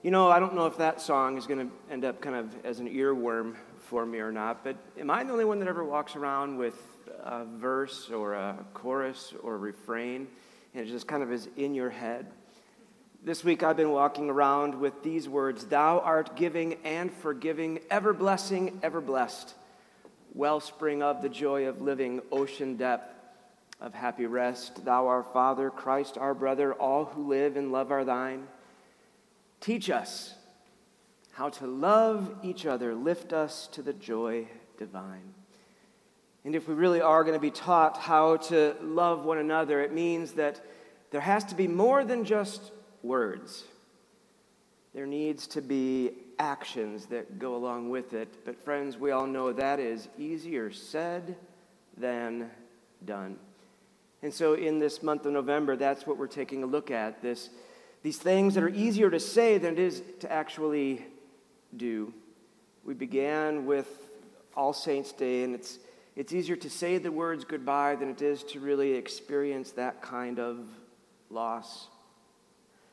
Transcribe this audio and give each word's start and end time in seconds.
You 0.00 0.12
know, 0.12 0.30
I 0.30 0.38
don't 0.38 0.54
know 0.54 0.66
if 0.66 0.76
that 0.76 1.00
song 1.00 1.36
is 1.38 1.48
going 1.48 1.68
to 1.68 1.74
end 1.90 2.04
up 2.04 2.20
kind 2.20 2.36
of 2.36 2.54
as 2.64 2.78
an 2.78 2.88
earworm 2.88 3.56
for 3.80 4.06
me 4.06 4.20
or 4.20 4.30
not, 4.30 4.62
but 4.62 4.76
am 4.96 5.10
I 5.10 5.24
the 5.24 5.32
only 5.32 5.44
one 5.44 5.58
that 5.58 5.66
ever 5.66 5.84
walks 5.84 6.14
around 6.14 6.56
with 6.56 6.80
a 7.24 7.44
verse 7.44 8.08
or 8.08 8.34
a 8.34 8.64
chorus 8.74 9.34
or 9.42 9.56
a 9.56 9.58
refrain 9.58 10.28
and 10.72 10.86
it 10.86 10.88
just 10.88 11.08
kind 11.08 11.20
of 11.24 11.32
is 11.32 11.48
in 11.56 11.74
your 11.74 11.90
head? 11.90 12.26
This 13.24 13.42
week 13.42 13.64
I've 13.64 13.76
been 13.76 13.90
walking 13.90 14.30
around 14.30 14.76
with 14.76 15.02
these 15.02 15.28
words 15.28 15.64
Thou 15.64 15.98
art 15.98 16.36
giving 16.36 16.74
and 16.84 17.12
forgiving, 17.12 17.80
ever 17.90 18.12
blessing, 18.12 18.78
ever 18.84 19.00
blessed, 19.00 19.52
wellspring 20.32 21.02
of 21.02 21.22
the 21.22 21.28
joy 21.28 21.66
of 21.66 21.80
living, 21.80 22.20
ocean 22.30 22.76
depth 22.76 23.16
of 23.80 23.94
happy 23.94 24.26
rest. 24.26 24.84
Thou 24.84 25.08
our 25.08 25.24
Father, 25.24 25.70
Christ 25.70 26.16
our 26.16 26.34
brother, 26.34 26.72
all 26.72 27.06
who 27.06 27.26
live 27.26 27.56
and 27.56 27.72
love 27.72 27.90
are 27.90 28.04
thine. 28.04 28.46
Teach 29.60 29.90
us 29.90 30.34
how 31.32 31.48
to 31.48 31.66
love 31.66 32.34
each 32.42 32.66
other, 32.66 32.94
lift 32.94 33.32
us 33.32 33.68
to 33.68 33.82
the 33.82 33.92
joy 33.92 34.48
divine. 34.76 35.34
And 36.44 36.54
if 36.54 36.68
we 36.68 36.74
really 36.74 37.00
are 37.00 37.24
going 37.24 37.34
to 37.34 37.40
be 37.40 37.50
taught 37.50 37.98
how 37.98 38.36
to 38.36 38.74
love 38.80 39.24
one 39.24 39.38
another, 39.38 39.80
it 39.80 39.92
means 39.92 40.32
that 40.32 40.60
there 41.10 41.20
has 41.20 41.44
to 41.44 41.54
be 41.54 41.66
more 41.66 42.04
than 42.04 42.24
just 42.24 42.72
words. 43.02 43.64
There 44.94 45.06
needs 45.06 45.46
to 45.48 45.62
be 45.62 46.12
actions 46.38 47.06
that 47.06 47.38
go 47.38 47.54
along 47.54 47.90
with 47.90 48.12
it. 48.14 48.44
But, 48.44 48.62
friends, 48.64 48.96
we 48.96 49.10
all 49.10 49.26
know 49.26 49.52
that 49.52 49.80
is 49.80 50.08
easier 50.18 50.72
said 50.72 51.36
than 51.96 52.50
done. 53.04 53.36
And 54.22 54.32
so, 54.32 54.54
in 54.54 54.78
this 54.78 55.02
month 55.02 55.26
of 55.26 55.32
November, 55.32 55.76
that's 55.76 56.06
what 56.06 56.16
we're 56.16 56.26
taking 56.26 56.62
a 56.62 56.66
look 56.66 56.90
at 56.90 57.22
this, 57.22 57.50
these 58.02 58.18
things 58.18 58.54
that 58.54 58.62
are 58.62 58.68
easier 58.68 59.10
to 59.10 59.20
say 59.20 59.58
than 59.58 59.74
it 59.74 59.78
is 59.78 60.02
to 60.20 60.30
actually 60.30 61.04
do. 61.76 62.12
We 62.84 62.94
began 62.94 63.66
with 63.66 63.88
All 64.56 64.72
Saints' 64.72 65.12
Day, 65.12 65.42
and 65.42 65.54
it's, 65.54 65.78
it's 66.16 66.32
easier 66.32 66.56
to 66.56 66.70
say 66.70 66.98
the 66.98 67.12
words 67.12 67.44
goodbye 67.44 67.96
than 67.96 68.08
it 68.08 68.22
is 68.22 68.42
to 68.44 68.60
really 68.60 68.92
experience 68.92 69.72
that 69.72 70.00
kind 70.00 70.38
of 70.38 70.66
loss. 71.30 71.88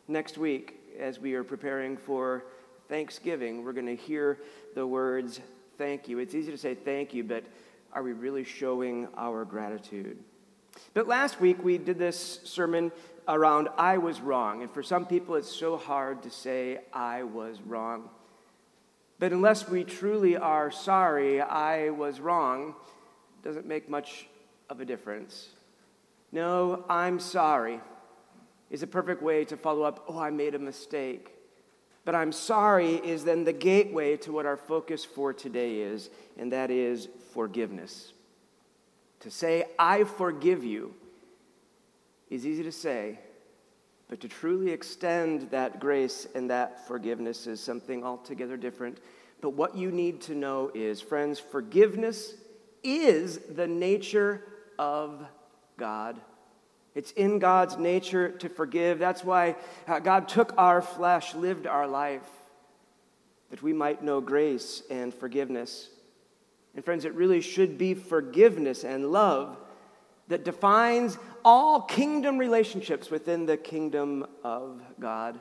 Next 0.07 0.37
week, 0.37 0.79
as 0.99 1.19
we 1.19 1.33
are 1.33 1.43
preparing 1.43 1.97
for 1.97 2.45
Thanksgiving, 2.89 3.63
we're 3.63 3.73
going 3.73 3.85
to 3.85 3.95
hear 3.95 4.39
the 4.75 4.85
words 4.85 5.39
thank 5.77 6.07
you. 6.07 6.19
It's 6.19 6.35
easy 6.35 6.51
to 6.51 6.57
say 6.57 6.75
thank 6.75 7.13
you, 7.13 7.23
but 7.23 7.43
are 7.93 8.03
we 8.03 8.13
really 8.13 8.43
showing 8.43 9.07
our 9.17 9.45
gratitude? 9.45 10.17
But 10.93 11.07
last 11.07 11.39
week 11.39 11.63
we 11.63 11.77
did 11.77 11.97
this 11.97 12.39
sermon 12.43 12.91
around 13.27 13.69
I 13.77 13.97
was 13.97 14.21
wrong. 14.21 14.61
And 14.61 14.71
for 14.71 14.83
some 14.83 15.05
people, 15.05 15.35
it's 15.35 15.49
so 15.49 15.77
hard 15.77 16.23
to 16.23 16.29
say 16.29 16.79
I 16.93 17.23
was 17.23 17.61
wrong. 17.61 18.09
But 19.19 19.31
unless 19.31 19.69
we 19.69 19.83
truly 19.83 20.35
are 20.35 20.71
sorry 20.71 21.41
I 21.41 21.89
was 21.89 22.19
wrong, 22.19 22.75
doesn't 23.43 23.65
make 23.65 23.89
much 23.89 24.27
of 24.69 24.81
a 24.81 24.85
difference. 24.85 25.49
No, 26.31 26.83
I'm 26.89 27.19
sorry 27.19 27.79
is 28.69 28.83
a 28.83 28.87
perfect 28.87 29.21
way 29.21 29.45
to 29.45 29.55
follow 29.55 29.83
up, 29.83 30.03
oh, 30.09 30.19
I 30.19 30.31
made 30.31 30.55
a 30.55 30.59
mistake. 30.59 31.31
But 32.03 32.15
I'm 32.15 32.31
sorry 32.31 32.95
is 32.95 33.23
then 33.23 33.43
the 33.43 33.53
gateway 33.53 34.17
to 34.17 34.31
what 34.31 34.45
our 34.45 34.57
focus 34.57 35.05
for 35.05 35.33
today 35.33 35.79
is, 35.79 36.09
and 36.37 36.51
that 36.51 36.71
is 36.71 37.07
forgiveness. 37.33 38.11
To 39.25 39.31
say, 39.31 39.65
I 39.79 40.03
forgive 40.03 40.63
you, 40.63 40.93
is 42.29 42.45
easy 42.45 42.61
to 42.61 42.71
say, 42.71 43.17
but 44.07 44.21
to 44.21 44.27
truly 44.27 44.69
extend 44.69 45.49
that 45.49 45.79
grace 45.79 46.27
and 46.35 46.51
that 46.51 46.87
forgiveness 46.87 47.47
is 47.47 47.59
something 47.59 48.03
altogether 48.03 48.55
different. 48.55 48.99
But 49.41 49.53
what 49.53 49.75
you 49.75 49.89
need 49.89 50.21
to 50.21 50.35
know 50.35 50.69
is, 50.75 51.01
friends, 51.01 51.39
forgiveness 51.39 52.35
is 52.83 53.39
the 53.39 53.65
nature 53.65 54.43
of 54.77 55.25
God. 55.75 56.21
It's 56.93 57.11
in 57.13 57.39
God's 57.39 57.77
nature 57.77 58.29
to 58.29 58.47
forgive. 58.47 58.99
That's 58.99 59.23
why 59.23 59.55
uh, 59.87 60.01
God 60.01 60.27
took 60.27 60.53
our 60.55 60.83
flesh, 60.83 61.33
lived 61.33 61.65
our 61.65 61.87
life, 61.87 62.29
that 63.49 63.63
we 63.63 63.73
might 63.73 64.03
know 64.03 64.21
grace 64.21 64.83
and 64.91 65.11
forgiveness. 65.11 65.89
And 66.75 66.83
friends, 66.83 67.05
it 67.05 67.13
really 67.13 67.41
should 67.41 67.77
be 67.77 67.93
forgiveness 67.93 68.83
and 68.83 69.11
love 69.11 69.57
that 70.27 70.43
defines 70.43 71.17
all 71.43 71.81
kingdom 71.81 72.37
relationships 72.37 73.09
within 73.09 73.45
the 73.45 73.57
kingdom 73.57 74.25
of 74.43 74.81
God. 74.99 75.39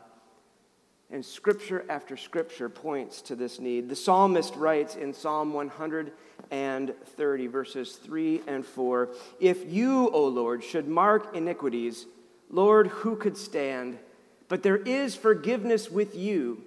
And 1.11 1.25
scripture 1.25 1.85
after 1.89 2.17
scripture 2.17 2.69
points 2.69 3.23
to 3.23 3.37
this 3.37 3.59
need. 3.59 3.89
The 3.89 3.97
psalmist 3.97 4.55
writes 4.57 4.97
in 4.97 5.15
Psalm 5.15 5.53
130, 5.53 7.47
verses 7.47 7.97
3 7.97 8.43
and 8.47 8.65
4 8.65 9.11
If 9.41 9.71
you, 9.71 10.11
O 10.11 10.27
Lord, 10.27 10.63
should 10.65 10.89
mark 10.89 11.35
iniquities, 11.35 12.07
Lord, 12.51 12.89
who 12.89 13.17
could 13.17 13.37
stand? 13.37 13.99
But 14.49 14.63
there 14.63 14.77
is 14.77 15.15
forgiveness 15.17 15.91
with 15.91 16.15
you, 16.15 16.63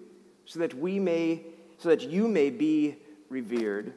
so 0.45 0.59
that 0.59 0.73
we 0.73 0.99
may, 0.99 1.43
so 1.77 1.89
that 1.89 2.03
you 2.09 2.27
may 2.27 2.49
be 2.49 2.97
revered. 3.29 3.93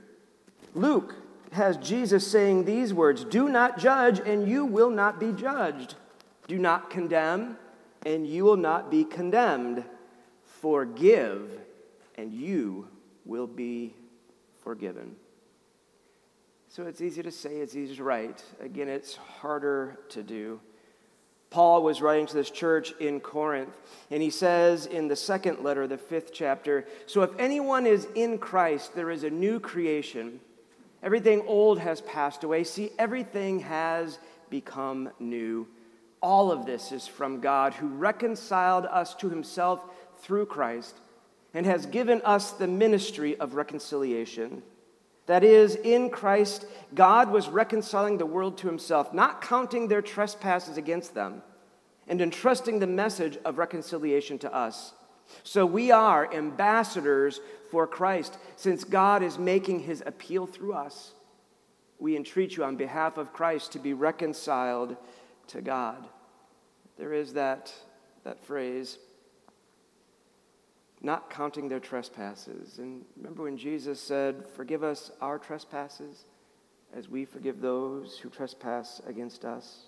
Luke 0.75 1.15
has 1.53 1.77
Jesus 1.77 2.27
saying 2.27 2.65
these 2.65 2.95
words 2.95 3.25
Do 3.25 3.49
not 3.49 3.79
judge, 3.79 4.21
and 4.21 4.49
you 4.49 4.65
will 4.65 4.91
not 4.91 5.19
be 5.19 5.33
judged. 5.33 5.95
Do 6.47 6.59
not 6.59 6.91
condemn, 6.91 7.57
and 8.05 8.27
you 8.27 8.45
will 8.45 8.57
not 8.57 8.91
be 8.91 9.05
condemned. 9.05 9.85
Forgive, 10.45 11.51
and 12.17 12.33
you 12.33 12.89
will 13.25 13.47
be 13.47 13.95
forgiven. 14.63 15.17
So 16.69 16.87
it's 16.87 17.01
easy 17.01 17.23
to 17.23 17.33
say, 17.33 17.57
it's 17.57 17.75
easy 17.75 17.97
to 17.97 18.05
write. 18.05 18.45
Again, 18.61 18.89
it's 18.89 19.17
harder 19.17 19.99
to 20.11 20.23
do. 20.23 20.61
Paul 21.51 21.83
was 21.83 22.01
writing 22.01 22.27
to 22.27 22.35
this 22.35 22.51
church 22.51 22.93
in 23.01 23.19
Corinth, 23.19 23.77
and 24.09 24.23
he 24.23 24.31
says 24.31 24.87
in 24.87 25.09
the 25.09 25.17
second 25.17 25.65
letter, 25.65 25.89
the 25.89 25.99
fifth 25.99 26.33
chapter 26.33 26.87
So 27.07 27.23
if 27.23 27.31
anyone 27.41 27.87
is 27.87 28.07
in 28.15 28.39
Christ, 28.39 28.95
there 28.95 29.11
is 29.11 29.25
a 29.25 29.31
new 29.31 29.59
creation. 29.59 30.41
Everything 31.03 31.43
old 31.47 31.79
has 31.79 32.01
passed 32.03 32.45
away. 32.45 32.65
See, 32.65 32.91
everything 32.99 33.61
has 33.61 34.19
become 34.51 35.11
new. 35.19 35.67
All 36.23 36.53
of 36.53 36.67
this 36.67 36.93
is 36.93 37.07
from 37.07 37.41
God 37.41 37.73
who 37.75 37.89
reconciled 37.89 38.85
us 38.85 39.15
to 39.17 39.31
himself 39.31 39.81
through 40.19 40.47
Christ 40.47 40.97
and 41.55 41.65
has 41.65 41.87
given 41.87 42.21
us 42.23 42.53
the 42.53 42.67
ministry 42.67 43.39
of 43.39 43.55
reconciliation. 43.55 44.63
That 45.27 45.45
is, 45.45 45.77
in 45.77 46.11
Christ, 46.11 46.67
God 46.95 47.31
was 47.31 47.49
reconciling 47.49 48.19
the 48.19 48.27
world 48.27 48.59
to 48.59 48.67
himself, 48.67 49.15
not 49.15 49.41
counting 49.41 49.89
their 49.89 50.03
trespasses 50.03 50.77
against 50.77 51.15
them, 51.15 51.43
and 52.09 52.21
entrusting 52.21 52.79
the 52.79 52.87
message 52.87 53.39
of 53.45 53.59
reconciliation 53.59 54.39
to 54.41 54.55
us. 54.55 54.93
So 55.45 55.65
we 55.65 55.91
are 55.91 56.33
ambassadors 56.35 57.41
for 57.71 57.87
Christ. 57.87 58.39
Since 58.57 58.85
God 58.85 59.23
is 59.23 59.39
making 59.39 59.81
his 59.81 60.03
appeal 60.05 60.47
through 60.47 60.75
us, 60.75 61.13
we 61.99 62.17
entreat 62.17 62.57
you 62.57 62.65
on 62.65 62.77
behalf 62.77 63.19
of 63.19 63.33
Christ 63.33 63.73
to 63.73 63.79
be 63.79 63.93
reconciled 63.93 64.97
to 65.49 65.61
God. 65.61 66.09
There 66.99 67.13
is 67.13 67.35
that, 67.35 67.73
that 68.25 68.41
phrase, 68.45 68.99
not 71.01 71.31
counting 71.31 71.69
their 71.69 71.81
trespasses. 71.81 72.79
And 72.79 73.05
remember 73.17 73.45
when 73.45 73.57
Jesus 73.57 74.01
said, 74.01 74.45
Forgive 74.55 74.83
us 74.83 75.11
our 75.21 75.39
trespasses 75.39 76.25
as 76.95 77.09
we 77.09 77.25
forgive 77.25 77.61
those 77.61 78.19
who 78.19 78.29
trespass 78.29 79.01
against 79.07 79.45
us? 79.45 79.85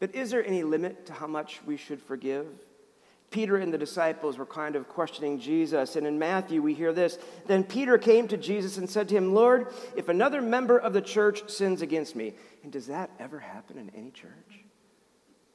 But 0.00 0.14
is 0.14 0.30
there 0.30 0.46
any 0.46 0.62
limit 0.62 1.06
to 1.06 1.12
how 1.12 1.26
much 1.26 1.60
we 1.66 1.76
should 1.76 2.00
forgive? 2.00 2.46
Peter 3.30 3.56
and 3.56 3.72
the 3.72 3.78
disciples 3.78 4.38
were 4.38 4.46
kind 4.46 4.74
of 4.74 4.88
questioning 4.88 5.38
Jesus. 5.38 5.96
And 5.96 6.06
in 6.06 6.18
Matthew, 6.18 6.62
we 6.62 6.72
hear 6.72 6.92
this. 6.92 7.18
Then 7.46 7.62
Peter 7.62 7.98
came 7.98 8.26
to 8.28 8.36
Jesus 8.36 8.78
and 8.78 8.88
said 8.88 9.08
to 9.08 9.16
him, 9.16 9.34
Lord, 9.34 9.72
if 9.96 10.08
another 10.08 10.40
member 10.40 10.78
of 10.78 10.94
the 10.94 11.02
church 11.02 11.48
sins 11.50 11.82
against 11.82 12.16
me, 12.16 12.34
and 12.62 12.72
does 12.72 12.86
that 12.86 13.10
ever 13.18 13.38
happen 13.38 13.78
in 13.78 13.90
any 13.90 14.10
church? 14.10 14.64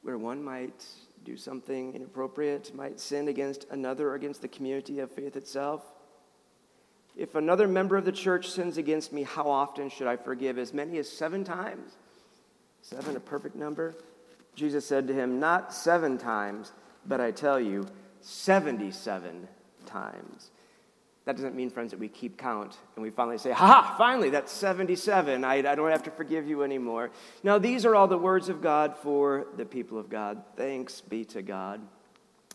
Where 0.02 0.18
one 0.18 0.42
might 0.42 0.84
do 1.24 1.36
something 1.36 1.94
inappropriate, 1.94 2.74
might 2.74 3.00
sin 3.00 3.28
against 3.28 3.66
another 3.70 4.10
or 4.10 4.14
against 4.14 4.42
the 4.42 4.48
community 4.48 5.00
of 5.00 5.10
faith 5.10 5.34
itself? 5.34 5.82
If 7.16 7.34
another 7.34 7.66
member 7.66 7.96
of 7.96 8.04
the 8.04 8.12
church 8.12 8.50
sins 8.50 8.76
against 8.76 9.12
me, 9.12 9.22
how 9.22 9.48
often 9.48 9.88
should 9.88 10.06
I 10.06 10.16
forgive? 10.16 10.58
As 10.58 10.72
many 10.74 10.98
as 10.98 11.10
seven 11.10 11.42
times? 11.44 11.92
Seven, 12.82 13.16
a 13.16 13.20
perfect 13.20 13.56
number? 13.56 13.94
Jesus 14.54 14.86
said 14.86 15.08
to 15.08 15.14
him, 15.14 15.40
Not 15.40 15.72
seven 15.72 16.18
times 16.18 16.72
but 17.06 17.20
I 17.20 17.30
tell 17.30 17.60
you, 17.60 17.86
77 18.20 19.48
times. 19.86 20.50
That 21.24 21.36
doesn't 21.36 21.54
mean, 21.54 21.70
friends, 21.70 21.90
that 21.90 22.00
we 22.00 22.08
keep 22.08 22.36
count 22.36 22.76
and 22.96 23.02
we 23.02 23.10
finally 23.10 23.38
say, 23.38 23.50
ha 23.52 23.94
finally, 23.96 24.30
that's 24.30 24.52
77. 24.52 25.42
I, 25.42 25.56
I 25.56 25.74
don't 25.74 25.90
have 25.90 26.02
to 26.02 26.10
forgive 26.10 26.46
you 26.46 26.62
anymore. 26.62 27.10
Now, 27.42 27.58
these 27.58 27.86
are 27.86 27.94
all 27.94 28.08
the 28.08 28.18
words 28.18 28.48
of 28.48 28.60
God 28.60 28.96
for 28.98 29.46
the 29.56 29.64
people 29.64 29.98
of 29.98 30.10
God. 30.10 30.42
Thanks 30.56 31.00
be 31.00 31.24
to 31.26 31.40
God. 31.40 31.80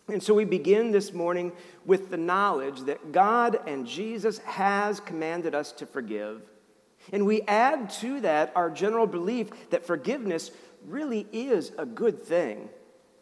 And 0.07 0.21
so 0.21 0.33
we 0.33 0.45
begin 0.45 0.91
this 0.91 1.13
morning 1.13 1.51
with 1.85 2.09
the 2.09 2.17
knowledge 2.17 2.81
that 2.81 3.11
God 3.11 3.59
and 3.67 3.85
Jesus 3.85 4.39
has 4.39 4.99
commanded 4.99 5.53
us 5.53 5.71
to 5.73 5.85
forgive. 5.85 6.41
And 7.11 7.25
we 7.25 7.41
add 7.43 7.89
to 8.01 8.21
that 8.21 8.51
our 8.55 8.69
general 8.69 9.07
belief 9.07 9.49
that 9.69 9.85
forgiveness 9.85 10.51
really 10.87 11.27
is 11.31 11.71
a 11.77 11.85
good 11.85 12.23
thing. 12.23 12.69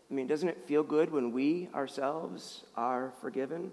I 0.10 0.14
mean, 0.14 0.28
doesn't 0.28 0.48
it 0.48 0.66
feel 0.66 0.84
good 0.84 1.12
when 1.12 1.32
we 1.32 1.70
ourselves 1.74 2.64
are 2.76 3.14
forgiven? 3.22 3.72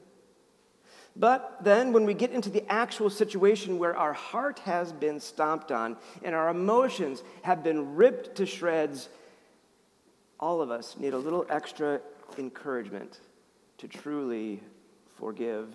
But 1.16 1.58
then, 1.62 1.92
when 1.92 2.06
we 2.06 2.14
get 2.14 2.32
into 2.32 2.50
the 2.50 2.68
actual 2.70 3.08
situation 3.08 3.78
where 3.78 3.96
our 3.96 4.12
heart 4.12 4.58
has 4.60 4.92
been 4.92 5.20
stomped 5.20 5.70
on 5.70 5.96
and 6.24 6.34
our 6.34 6.48
emotions 6.48 7.22
have 7.42 7.62
been 7.62 7.94
ripped 7.94 8.36
to 8.36 8.46
shreds, 8.46 9.08
all 10.40 10.60
of 10.60 10.72
us 10.72 10.96
need 10.98 11.14
a 11.14 11.18
little 11.18 11.46
extra 11.48 12.00
encouragement 12.36 13.20
to 13.78 13.86
truly 13.86 14.60
forgive. 15.16 15.68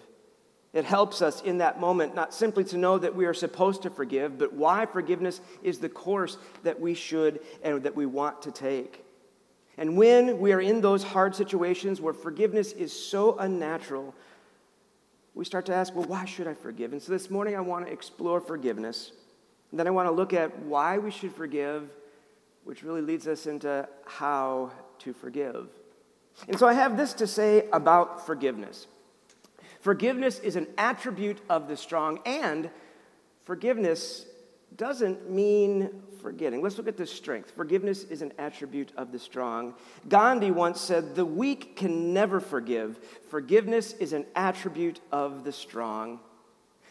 It 0.74 0.84
helps 0.84 1.22
us 1.22 1.42
in 1.42 1.60
that 1.60 1.80
moment 1.80 2.16
not 2.16 2.34
simply 2.34 2.66
to 2.66 2.78
know 2.78 2.98
that 2.98 3.16
we 3.16 3.26
are 3.26 3.34
supposed 3.34 3.84
to 3.84 3.90
forgive, 3.90 4.38
but 4.38 4.54
why 4.54 4.86
forgiveness 4.86 5.40
is 5.64 5.80
the 5.80 5.90
course 5.90 6.38
that 6.64 6.80
we 6.82 6.94
should 6.94 7.40
and 7.64 7.82
that 7.84 7.96
we 7.96 8.06
want 8.06 8.42
to 8.42 8.52
take. 8.52 9.06
And 9.80 9.96
when 9.96 10.40
we 10.40 10.52
are 10.52 10.60
in 10.60 10.82
those 10.82 11.04
hard 11.04 11.34
situations 11.34 12.02
where 12.02 12.14
forgiveness 12.14 12.74
is 12.74 12.92
so 12.92 13.38
unnatural, 13.38 14.14
we 15.34 15.46
start 15.46 15.66
to 15.68 15.74
ask, 15.74 15.96
well, 15.96 16.04
why 16.04 16.26
should 16.26 16.48
I 16.48 16.54
forgive? 16.54 16.92
And 16.92 17.02
so 17.02 17.14
this 17.14 17.30
morning 17.30 17.56
I 17.56 17.62
want 17.62 17.86
to 17.86 17.92
explore 17.92 18.42
forgiveness. 18.42 19.14
And 19.72 19.80
then 19.80 19.88
I 19.88 19.92
want 19.92 20.08
to 20.08 20.12
look 20.12 20.34
at 20.34 20.60
why 20.64 20.98
we 20.98 21.12
should 21.12 21.34
forgive, 21.34 21.90
which 22.66 22.84
really 22.84 23.00
leads 23.00 23.26
us 23.26 23.48
into 23.48 23.88
how 24.06 24.72
to 25.00 25.14
forgive. 25.14 25.70
And 26.50 26.60
so 26.60 26.68
I 26.68 26.74
have 26.74 26.98
this 26.98 27.14
to 27.14 27.26
say 27.26 27.70
about 27.72 28.26
forgiveness 28.26 28.86
forgiveness 29.80 30.40
is 30.40 30.58
an 30.58 30.68
attribute 30.78 31.40
of 31.50 31.70
the 31.70 31.78
strong, 31.78 32.20
and 32.26 32.70
forgiveness 33.46 34.26
doesn't 34.76 35.32
mean 35.32 36.04
forgetting. 36.22 36.62
Let's 36.62 36.78
look 36.78 36.88
at 36.88 36.98
this 36.98 37.12
strength. 37.12 37.52
Forgiveness 37.56 38.04
is 38.04 38.22
an 38.22 38.34
attribute 38.38 38.92
of 38.98 39.12
the 39.12 39.20
strong. 39.20 39.74
Gandhi 40.08 40.52
once 40.52 40.80
said, 40.80 41.16
The 41.16 41.26
weak 41.26 41.76
can 41.76 42.14
never 42.14 42.40
forgive. 42.40 43.00
Forgiveness 43.30 43.94
is 43.94 44.14
an 44.14 44.26
attribute 44.36 45.00
of 45.12 45.44
the 45.44 45.52
strong. 45.52 46.20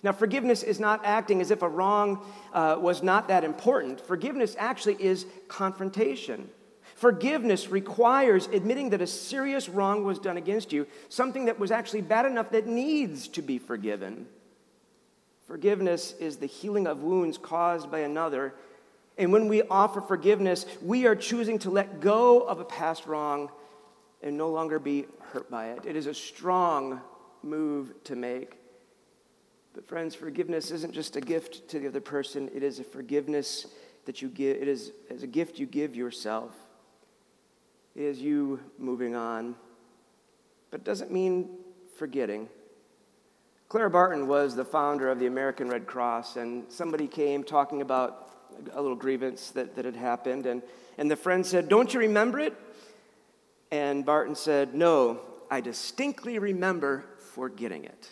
Now, 0.03 0.13
forgiveness 0.13 0.63
is 0.63 0.79
not 0.79 1.05
acting 1.05 1.41
as 1.41 1.51
if 1.51 1.63
a 1.63 1.69
wrong 1.69 2.25
uh, 2.53 2.77
was 2.81 3.03
not 3.03 3.29
that 3.29 3.45
important. 3.45 4.01
Forgiveness 4.01 4.55
actually 4.59 4.97
is 5.03 5.27
confrontation. 5.49 6.49
Forgiveness 6.95 7.69
requires 7.69 8.47
admitting 8.49 8.91
that 8.91 9.01
a 9.01 9.07
serious 9.07 9.69
wrong 9.69 10.05
was 10.05 10.19
done 10.19 10.37
against 10.37 10.73
you, 10.73 10.87
something 11.09 11.45
that 11.45 11.59
was 11.59 11.71
actually 11.71 12.03
bad 12.03 12.27
enough 12.27 12.51
that 12.51 12.67
needs 12.67 13.29
to 13.29 13.43
be 13.43 13.59
forgiven. 13.59 14.27
Forgiveness 15.47 16.15
is 16.21 16.37
the 16.37 16.47
healing 16.47 16.87
of 16.87 17.03
wounds 17.03 17.39
caused 17.39 17.91
by 17.91 18.01
another. 18.01 18.55
And 19.19 19.33
when 19.33 19.49
we 19.49 19.63
offer 19.63 20.01
forgiveness, 20.01 20.65
we 20.81 21.07
are 21.07 21.17
choosing 21.17 21.59
to 21.61 21.71
let 21.71 22.01
go 22.01 22.41
of 22.41 22.61
a 22.61 22.65
past 22.65 23.07
wrong 23.07 23.51
and 24.23 24.37
no 24.37 24.49
longer 24.49 24.79
be 24.79 25.07
hurt 25.33 25.51
by 25.51 25.71
it. 25.71 25.85
It 25.85 25.97
is 25.97 26.07
a 26.07 26.15
strong 26.15 27.01
move 27.43 27.93
to 28.05 28.17
make. 28.17 28.57
But, 29.75 29.87
friends, 29.87 30.15
forgiveness 30.15 30.71
isn't 30.71 30.93
just 30.93 31.17
a 31.17 31.21
gift 31.21 31.69
to 31.71 31.79
the 31.79 31.89
other 31.89 32.01
person, 32.01 32.49
it 32.55 32.63
is 32.63 32.79
a 32.79 32.85
forgiveness 32.85 33.67
that 34.07 34.23
you 34.23 34.29
give, 34.29 34.57
it 34.57 34.69
is 34.69 34.93
as 35.11 35.23
a 35.23 35.27
gift 35.27 35.59
you 35.59 35.67
give 35.67 35.95
yourself 35.95 36.55
It 37.95 38.05
is 38.05 38.21
you 38.21 38.61
moving 38.79 39.15
on, 39.15 39.55
but 40.71 40.81
it 40.81 40.85
doesn't 40.85 41.13
mean 41.13 41.51
forgetting. 41.97 42.49
Clara 43.69 43.91
Barton 43.91 44.27
was 44.27 44.57
the 44.57 44.65
founder 44.65 45.11
of 45.11 45.19
the 45.19 45.27
American 45.27 45.69
Red 45.69 45.87
Cross, 45.87 46.37
and 46.37 46.65
somebody 46.73 47.07
came 47.07 47.45
talking 47.45 47.83
about 47.83 48.28
a 48.73 48.81
little 48.81 48.97
grievance 48.97 49.51
that, 49.51 49.77
that 49.77 49.85
had 49.85 49.97
happened, 49.97 50.47
and, 50.47 50.63
and 50.97 51.11
the 51.11 51.17
friend 51.17 51.45
said, 51.45 51.69
Don't 51.69 51.93
you 51.93 52.01
remember 52.01 52.39
it? 52.39 52.55
And 53.71 54.05
Barton 54.05 54.35
said, 54.35 54.75
No, 54.75 55.21
I 55.51 55.61
distinctly 55.61 56.39
remember 56.39 57.05
forgetting 57.35 57.85
it. 57.85 58.09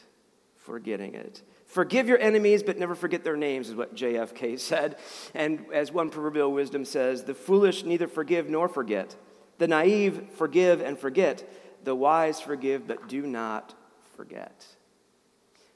Forgetting 0.56 1.14
it. 1.14 1.43
Forgive 1.66 2.08
your 2.08 2.19
enemies, 2.19 2.62
but 2.62 2.78
never 2.78 2.94
forget 2.94 3.25
their 3.25 3.37
names, 3.37 3.69
is 3.69 3.75
what 3.75 3.94
JFK 3.94 4.58
said. 4.60 4.96
And 5.34 5.66
as 5.72 5.93
one 5.93 6.10
proverbial 6.10 6.52
wisdom 6.52 6.84
says, 6.84 7.25
the 7.25 7.34
foolish 7.34 7.84
neither 7.84 8.08
forgive 8.08 8.49
nor 8.49 8.69
forget. 8.69 9.16
The 9.58 9.69
naive 9.69 10.31
forgive 10.37 10.81
and 10.81 10.99
forget. 10.99 11.49
The 11.84 11.94
wise 11.94 12.40
forgive 12.40 12.87
but 12.87 13.08
do 13.08 13.22
not 13.26 13.75
forget. 14.16 14.66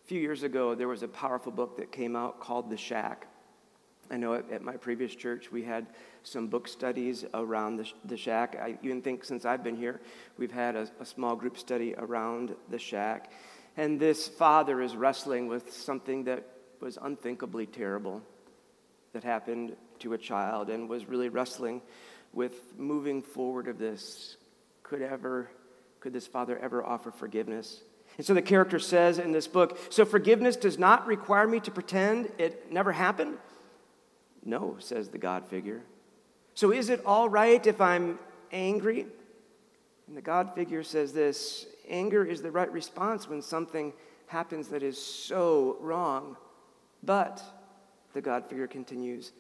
A 0.05 0.06
few 0.06 0.20
years 0.20 0.43
ago, 0.43 0.75
there 0.75 0.88
was 0.88 1.02
a 1.02 1.08
powerful 1.08 1.52
book 1.52 1.76
that 1.78 1.93
came 1.93 2.16
out 2.16 2.40
called 2.40 2.70
The 2.70 2.76
Shack. 2.76 3.26
I 4.10 4.16
know 4.16 4.34
at, 4.34 4.62
my 4.62 4.76
previous 4.76 5.14
church 5.14 5.52
we 5.52 5.62
had 5.62 5.86
some 6.22 6.48
book 6.48 6.66
studies 6.66 7.24
around 7.32 7.76
the, 7.76 7.88
the 8.04 8.16
shack. 8.16 8.56
I 8.60 8.76
even 8.82 9.02
think 9.02 9.24
since 9.24 9.44
I've 9.44 9.62
been 9.62 9.76
here, 9.76 10.00
we've 10.36 10.50
had 10.50 10.74
a, 10.74 10.88
a 11.00 11.06
small 11.06 11.36
group 11.36 11.56
study 11.56 11.94
around 11.96 12.54
the 12.70 12.78
shack. 12.78 13.30
And 13.76 14.00
this 14.00 14.26
father 14.26 14.82
is 14.82 14.96
wrestling 14.96 15.46
with 15.46 15.72
something 15.72 16.24
that 16.24 16.44
was 16.80 16.98
unthinkably 17.00 17.66
terrible 17.66 18.22
that 19.12 19.22
happened 19.22 19.76
to 20.00 20.12
a 20.12 20.18
child 20.18 20.70
and 20.70 20.88
was 20.88 21.08
really 21.08 21.28
wrestling 21.28 21.80
with 22.32 22.78
moving 22.78 23.22
forward 23.22 23.68
of 23.68 23.78
this. 23.78 24.36
Could 24.82 25.02
ever, 25.02 25.50
could 26.00 26.12
this 26.12 26.26
father 26.26 26.58
ever 26.58 26.84
offer 26.84 27.10
forgiveness? 27.10 27.82
And 28.16 28.26
so 28.26 28.34
the 28.34 28.42
character 28.42 28.80
says 28.80 29.18
in 29.18 29.30
this 29.30 29.46
book, 29.46 29.78
so 29.88 30.04
forgiveness 30.04 30.56
does 30.56 30.78
not 30.78 31.06
require 31.06 31.46
me 31.46 31.60
to 31.60 31.70
pretend 31.70 32.32
it 32.38 32.72
never 32.72 32.90
happened? 32.92 33.38
No, 34.44 34.76
says 34.78 35.08
the 35.08 35.19
God 35.19 35.46
figure. 35.46 35.82
So 36.54 36.72
is 36.72 36.88
it 36.88 37.02
all 37.04 37.28
right 37.28 37.64
if 37.66 37.81
I'm 37.81 38.19
angry? 38.52 39.06
And 40.06 40.16
the 40.16 40.22
God 40.22 40.54
figure 40.54 40.82
says 40.82 41.12
this 41.12 41.66
anger 41.88 42.25
is 42.25 42.42
the 42.42 42.50
right 42.50 42.70
response 42.72 43.28
when 43.28 43.42
something 43.42 43.92
happens 44.26 44.69
that 44.69 44.82
is 44.82 45.00
so 45.00 45.76
wrong. 45.81 46.37
But, 47.02 47.42
the 48.12 48.20
God 48.20 48.46
figure 48.46 48.66
continues, 48.66 49.32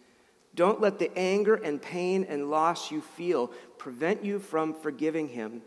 don't 0.54 0.80
let 0.80 0.98
the 0.98 1.16
anger 1.16 1.54
and 1.54 1.80
pain 1.80 2.24
and 2.28 2.50
loss 2.50 2.90
you 2.90 3.00
feel 3.00 3.48
prevent 3.78 4.24
you 4.24 4.38
from 4.38 4.74
forgiving 4.74 5.28
him 5.28 5.62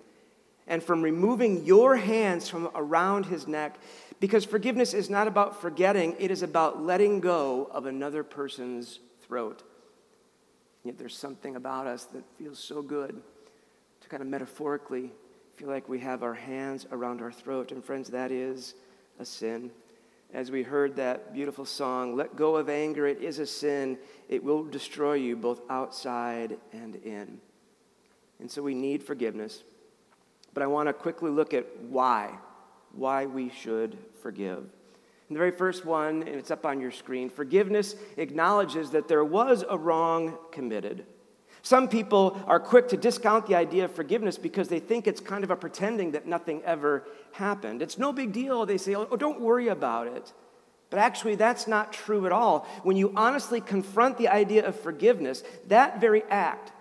and 0.67 0.83
from 0.83 1.01
removing 1.01 1.65
your 1.65 1.95
hands 1.95 2.49
from 2.49 2.69
around 2.75 3.25
his 3.25 3.47
neck 3.47 3.79
because 4.19 4.45
forgiveness 4.45 4.93
is 4.93 5.09
not 5.09 5.27
about 5.27 5.61
forgetting, 5.61 6.15
it 6.19 6.31
is 6.31 6.43
about 6.43 6.81
letting 6.81 7.19
go 7.19 7.69
of 7.71 7.85
another 7.85 8.23
person's 8.23 8.99
throat. 9.33 9.63
Yet 10.83 10.99
there's 10.99 11.17
something 11.17 11.55
about 11.55 11.87
us 11.87 12.05
that 12.05 12.23
feels 12.37 12.59
so 12.59 12.83
good 12.83 13.19
to 14.01 14.07
kind 14.07 14.21
of 14.21 14.29
metaphorically 14.29 15.11
feel 15.55 15.69
like 15.69 15.89
we 15.89 15.97
have 16.01 16.21
our 16.21 16.35
hands 16.35 16.85
around 16.91 17.19
our 17.19 17.31
throat. 17.31 17.71
And 17.71 17.83
friends, 17.83 18.09
that 18.09 18.31
is 18.31 18.75
a 19.19 19.25
sin 19.25 19.71
as 20.35 20.51
we 20.51 20.61
heard 20.61 20.95
that 20.97 21.33
beautiful 21.33 21.65
song, 21.65 22.15
Let 22.15 22.35
Go 22.35 22.57
of 22.57 22.69
Anger, 22.69 23.07
it 23.07 23.21
is 23.21 23.39
a 23.39 23.45
sin. 23.45 23.97
It 24.29 24.43
will 24.43 24.63
destroy 24.63 25.13
you 25.13 25.35
both 25.35 25.61
outside 25.67 26.57
and 26.71 26.95
in. 26.97 27.39
And 28.39 28.49
so 28.49 28.61
we 28.61 28.75
need 28.75 29.03
forgiveness. 29.03 29.63
But 30.53 30.61
I 30.61 30.67
want 30.67 30.89
to 30.89 30.93
quickly 30.93 31.31
look 31.31 31.55
at 31.55 31.65
why, 31.83 32.37
why 32.93 33.25
we 33.25 33.49
should 33.49 33.97
forgive. 34.21 34.65
The 35.33 35.39
very 35.39 35.51
first 35.51 35.83
one, 35.83 36.21
and 36.21 36.35
it's 36.35 36.51
up 36.51 36.63
on 36.63 36.79
your 36.79 36.91
screen 36.91 37.29
forgiveness 37.29 37.95
acknowledges 38.17 38.91
that 38.91 39.07
there 39.07 39.23
was 39.23 39.63
a 39.67 39.77
wrong 39.77 40.37
committed. 40.51 41.05
Some 41.63 41.87
people 41.87 42.39
are 42.45 42.59
quick 42.59 42.89
to 42.89 42.97
discount 42.97 43.47
the 43.47 43.55
idea 43.55 43.85
of 43.85 43.95
forgiveness 43.95 44.37
because 44.37 44.67
they 44.67 44.79
think 44.79 45.07
it's 45.07 45.21
kind 45.21 45.43
of 45.43 45.49
a 45.49 45.55
pretending 45.55 46.11
that 46.11 46.27
nothing 46.27 46.61
ever 46.63 47.07
happened. 47.31 47.81
It's 47.81 47.97
no 47.97 48.13
big 48.13 48.31
deal. 48.31 48.65
They 48.65 48.77
say, 48.77 48.93
oh, 48.95 49.15
don't 49.15 49.39
worry 49.39 49.69
about 49.69 50.07
it. 50.07 50.33
But 50.89 50.99
actually, 50.99 51.35
that's 51.35 51.65
not 51.67 51.93
true 51.93 52.27
at 52.27 52.31
all. 52.31 52.67
When 52.83 52.97
you 52.97 53.11
honestly 53.15 53.61
confront 53.61 54.17
the 54.19 54.27
idea 54.27 54.67
of 54.67 54.79
forgiveness, 54.79 55.43
that 55.67 55.99
very 55.99 56.21
act 56.29 56.71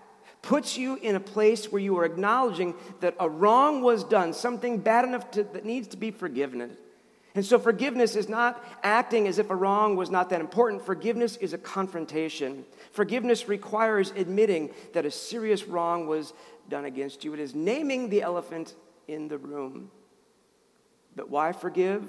puts 0.43 0.77
you 0.77 0.97
in 0.97 1.15
a 1.15 1.19
place 1.19 1.71
where 1.71 1.81
you 1.81 1.97
are 1.97 2.05
acknowledging 2.05 2.75
that 2.99 3.15
a 3.19 3.27
wrong 3.27 3.81
was 3.81 4.03
done, 4.03 4.33
something 4.33 4.77
bad 4.77 5.05
enough 5.05 5.31
to, 5.31 5.43
that 5.43 5.65
needs 5.65 5.87
to 5.87 5.97
be 5.97 6.11
forgiven. 6.11 6.77
And 7.35 7.43
so, 7.43 7.57
forgiveness 7.57 8.15
is 8.15 8.29
not 8.29 8.63
acting 8.83 9.27
as 9.27 9.39
if 9.39 9.49
a 9.49 9.55
wrong 9.55 9.95
was 9.95 10.11
not 10.11 10.29
that 10.29 10.39
important. 10.39 10.85
Forgiveness 10.85 11.35
is 11.37 11.53
a 11.53 11.57
confrontation. 11.57 12.63
Forgiveness 12.91 13.47
requires 13.47 14.11
admitting 14.15 14.69
that 14.93 15.05
a 15.05 15.11
serious 15.11 15.63
wrong 15.63 16.05
was 16.05 16.33
done 16.69 16.85
against 16.85 17.23
you. 17.23 17.33
It 17.33 17.39
is 17.39 17.55
naming 17.55 18.09
the 18.09 18.21
elephant 18.21 18.75
in 19.07 19.27
the 19.27 19.39
room. 19.39 19.89
But 21.15 21.29
why 21.29 21.51
forgive? 21.53 22.07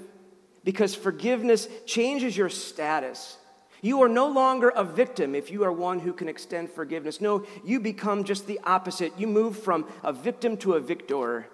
Because 0.62 0.94
forgiveness 0.94 1.68
changes 1.86 2.36
your 2.36 2.50
status. 2.50 3.38
You 3.80 4.02
are 4.02 4.08
no 4.08 4.28
longer 4.28 4.70
a 4.70 4.84
victim 4.84 5.34
if 5.34 5.50
you 5.50 5.64
are 5.64 5.72
one 5.72 6.00
who 6.00 6.14
can 6.14 6.28
extend 6.28 6.70
forgiveness. 6.70 7.20
No, 7.20 7.44
you 7.64 7.80
become 7.80 8.24
just 8.24 8.46
the 8.46 8.60
opposite. 8.64 9.18
You 9.18 9.26
move 9.26 9.58
from 9.58 9.86
a 10.02 10.12
victim 10.12 10.56
to 10.58 10.74
a 10.74 10.80
victor. 10.80 11.48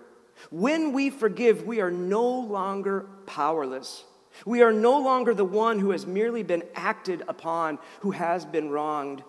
When 0.50 0.92
we 0.92 1.10
forgive, 1.10 1.66
we 1.66 1.80
are 1.80 1.90
no 1.90 2.26
longer 2.28 3.06
powerless. 3.26 4.04
We 4.46 4.62
are 4.62 4.72
no 4.72 4.98
longer 4.98 5.34
the 5.34 5.44
one 5.44 5.78
who 5.78 5.90
has 5.90 6.06
merely 6.06 6.42
been 6.42 6.62
acted 6.74 7.22
upon, 7.28 7.78
who 8.00 8.12
has 8.12 8.44
been 8.44 8.70
wronged. 8.70 9.22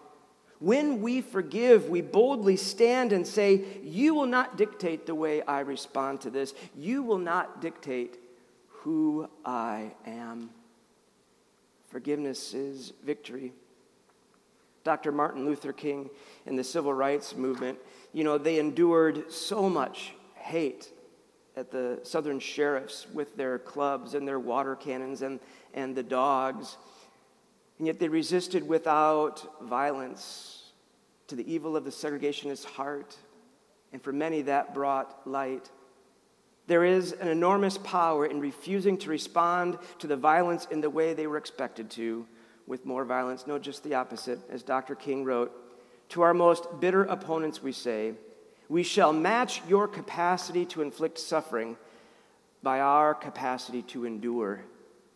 When 0.59 1.01
we 1.01 1.21
forgive, 1.21 1.89
we 1.89 2.01
boldly 2.01 2.55
stand 2.55 3.11
and 3.11 3.25
say, 3.25 3.63
You 3.83 4.13
will 4.13 4.27
not 4.27 4.57
dictate 4.57 5.05
the 5.05 5.15
way 5.15 5.41
I 5.41 5.61
respond 5.61 6.21
to 6.21 6.29
this. 6.29 6.53
You 6.75 7.03
will 7.03 7.17
not 7.17 7.61
dictate 7.61 8.19
who 8.67 9.27
I 9.43 9.91
am. 10.05 10.51
Forgiveness 11.89 12.53
is 12.53 12.93
victory. 13.03 13.53
Dr. 14.83 15.11
Martin 15.11 15.45
Luther 15.45 15.73
King 15.73 16.09
and 16.45 16.57
the 16.57 16.63
civil 16.63 16.93
rights 16.93 17.35
movement, 17.35 17.77
you 18.13 18.23
know, 18.23 18.37
they 18.37 18.59
endured 18.59 19.31
so 19.31 19.69
much 19.69 20.13
hate 20.35 20.91
at 21.61 21.69
the 21.69 21.99
southern 22.01 22.39
sheriffs 22.39 23.05
with 23.13 23.37
their 23.37 23.59
clubs 23.59 24.15
and 24.15 24.27
their 24.27 24.39
water 24.39 24.75
cannons 24.75 25.21
and, 25.21 25.39
and 25.75 25.95
the 25.95 26.01
dogs. 26.01 26.75
And 27.77 27.85
yet 27.85 27.99
they 27.99 28.09
resisted 28.09 28.67
without 28.67 29.61
violence 29.61 30.71
to 31.27 31.35
the 31.35 31.49
evil 31.49 31.77
of 31.77 31.83
the 31.83 31.91
segregationist 31.91 32.65
heart. 32.65 33.15
And 33.93 34.01
for 34.01 34.11
many, 34.11 34.41
that 34.41 34.73
brought 34.73 35.27
light. 35.27 35.69
There 36.65 36.83
is 36.83 37.11
an 37.11 37.27
enormous 37.27 37.77
power 37.77 38.25
in 38.25 38.39
refusing 38.39 38.97
to 38.97 39.09
respond 39.11 39.77
to 39.99 40.07
the 40.07 40.17
violence 40.17 40.65
in 40.71 40.81
the 40.81 40.89
way 40.89 41.13
they 41.13 41.27
were 41.27 41.37
expected 41.37 41.91
to, 41.91 42.25
with 42.65 42.87
more 42.87 43.05
violence. 43.05 43.45
No, 43.45 43.59
just 43.59 43.83
the 43.83 43.93
opposite. 43.93 44.39
As 44.49 44.63
Dr. 44.63 44.95
King 44.95 45.23
wrote, 45.23 45.51
to 46.09 46.23
our 46.23 46.33
most 46.33 46.79
bitter 46.79 47.03
opponents, 47.03 47.61
we 47.61 47.71
say, 47.71 48.13
we 48.71 48.83
shall 48.83 49.11
match 49.11 49.61
your 49.67 49.85
capacity 49.85 50.65
to 50.65 50.81
inflict 50.81 51.19
suffering 51.19 51.75
by 52.63 52.79
our 52.79 53.13
capacity 53.13 53.81
to 53.81 54.05
endure 54.05 54.61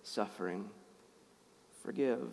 suffering. 0.03 0.69
Forgive. 1.81 2.27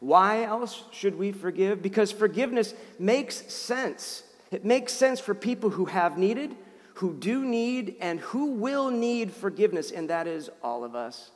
Why 0.00 0.44
else 0.44 0.82
should 0.92 1.18
we 1.18 1.32
forgive? 1.32 1.82
Because 1.82 2.10
forgiveness 2.10 2.72
makes 2.98 3.52
sense. 3.52 4.22
It 4.50 4.64
makes 4.64 4.94
sense 4.94 5.20
for 5.20 5.34
people 5.34 5.68
who 5.68 5.84
have 5.84 6.16
needed, 6.16 6.56
who 6.94 7.12
do 7.12 7.44
need, 7.44 7.96
and 8.00 8.18
who 8.20 8.52
will 8.52 8.90
need 8.90 9.30
forgiveness, 9.30 9.90
and 9.90 10.08
that 10.08 10.26
is 10.26 10.48
all 10.62 10.84
of 10.84 10.94
us. 10.94 11.30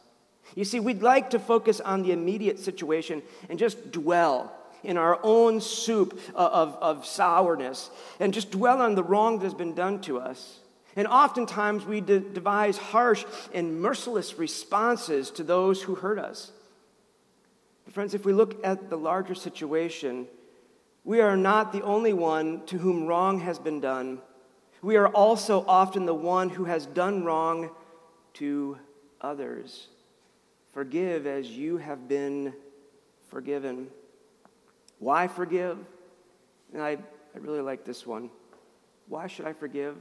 You 0.55 0.65
see, 0.65 0.81
we'd 0.81 1.03
like 1.03 1.29
to 1.31 1.39
focus 1.39 1.79
on 1.79 2.05
the 2.05 2.13
immediate 2.13 2.59
situation 2.59 3.23
and 3.51 3.59
just 3.59 3.93
dwell 3.93 4.51
in 4.85 4.97
our 4.97 5.19
own 5.23 5.61
soup 5.61 6.19
uh, 6.35 6.39
of, 6.39 6.77
of 6.81 7.07
sourness 7.07 7.91
and 8.21 8.35
just 8.35 8.51
dwell 8.51 8.83
on 8.83 8.95
the 8.95 9.03
wrong 9.03 9.39
that 9.39 9.45
has 9.45 9.55
been 9.55 9.75
done 9.75 10.01
to 10.03 10.19
us. 10.19 10.59
And 10.97 11.07
oftentimes 11.07 11.87
we 11.87 12.01
de- 12.01 12.21
devise 12.21 12.77
harsh 12.77 13.25
and 13.55 13.81
merciless 13.81 14.39
responses 14.39 15.31
to 15.33 15.43
those 15.43 15.83
who 15.83 15.95
hurt 15.95 16.19
us. 16.19 16.53
But 17.85 17.95
friends, 17.95 18.15
if 18.15 18.25
we 18.25 18.33
look 18.33 18.65
at 18.65 18.91
the 18.91 18.99
larger 18.99 19.35
situation, 19.35 20.27
we 21.05 21.21
are 21.21 21.37
not 21.37 21.73
the 21.73 21.83
only 21.83 22.13
one 22.13 22.65
to 22.67 22.79
whom 22.79 23.07
wrong 23.07 23.41
has 23.41 23.59
been 23.59 23.81
done. 23.81 24.21
We 24.83 24.97
are 24.97 25.09
also 25.09 25.65
often 25.67 26.07
the 26.07 26.15
one 26.15 26.51
who 26.51 26.65
has 26.65 26.87
done 26.87 27.25
wrong 27.25 27.71
to 28.35 28.79
others. 29.21 29.89
Forgive 30.73 31.27
as 31.27 31.49
you 31.49 31.77
have 31.77 32.09
been 32.09 32.53
forgiven. 33.29 33.89
Why 35.03 35.27
forgive? 35.27 35.79
And 36.73 36.81
I, 36.81 36.91
I 36.91 37.39
really 37.39 37.61
like 37.61 37.85
this 37.85 38.07
one. 38.07 38.31
Why 39.09 39.27
should 39.27 39.47
I 39.47 39.53
forgive? 39.53 39.97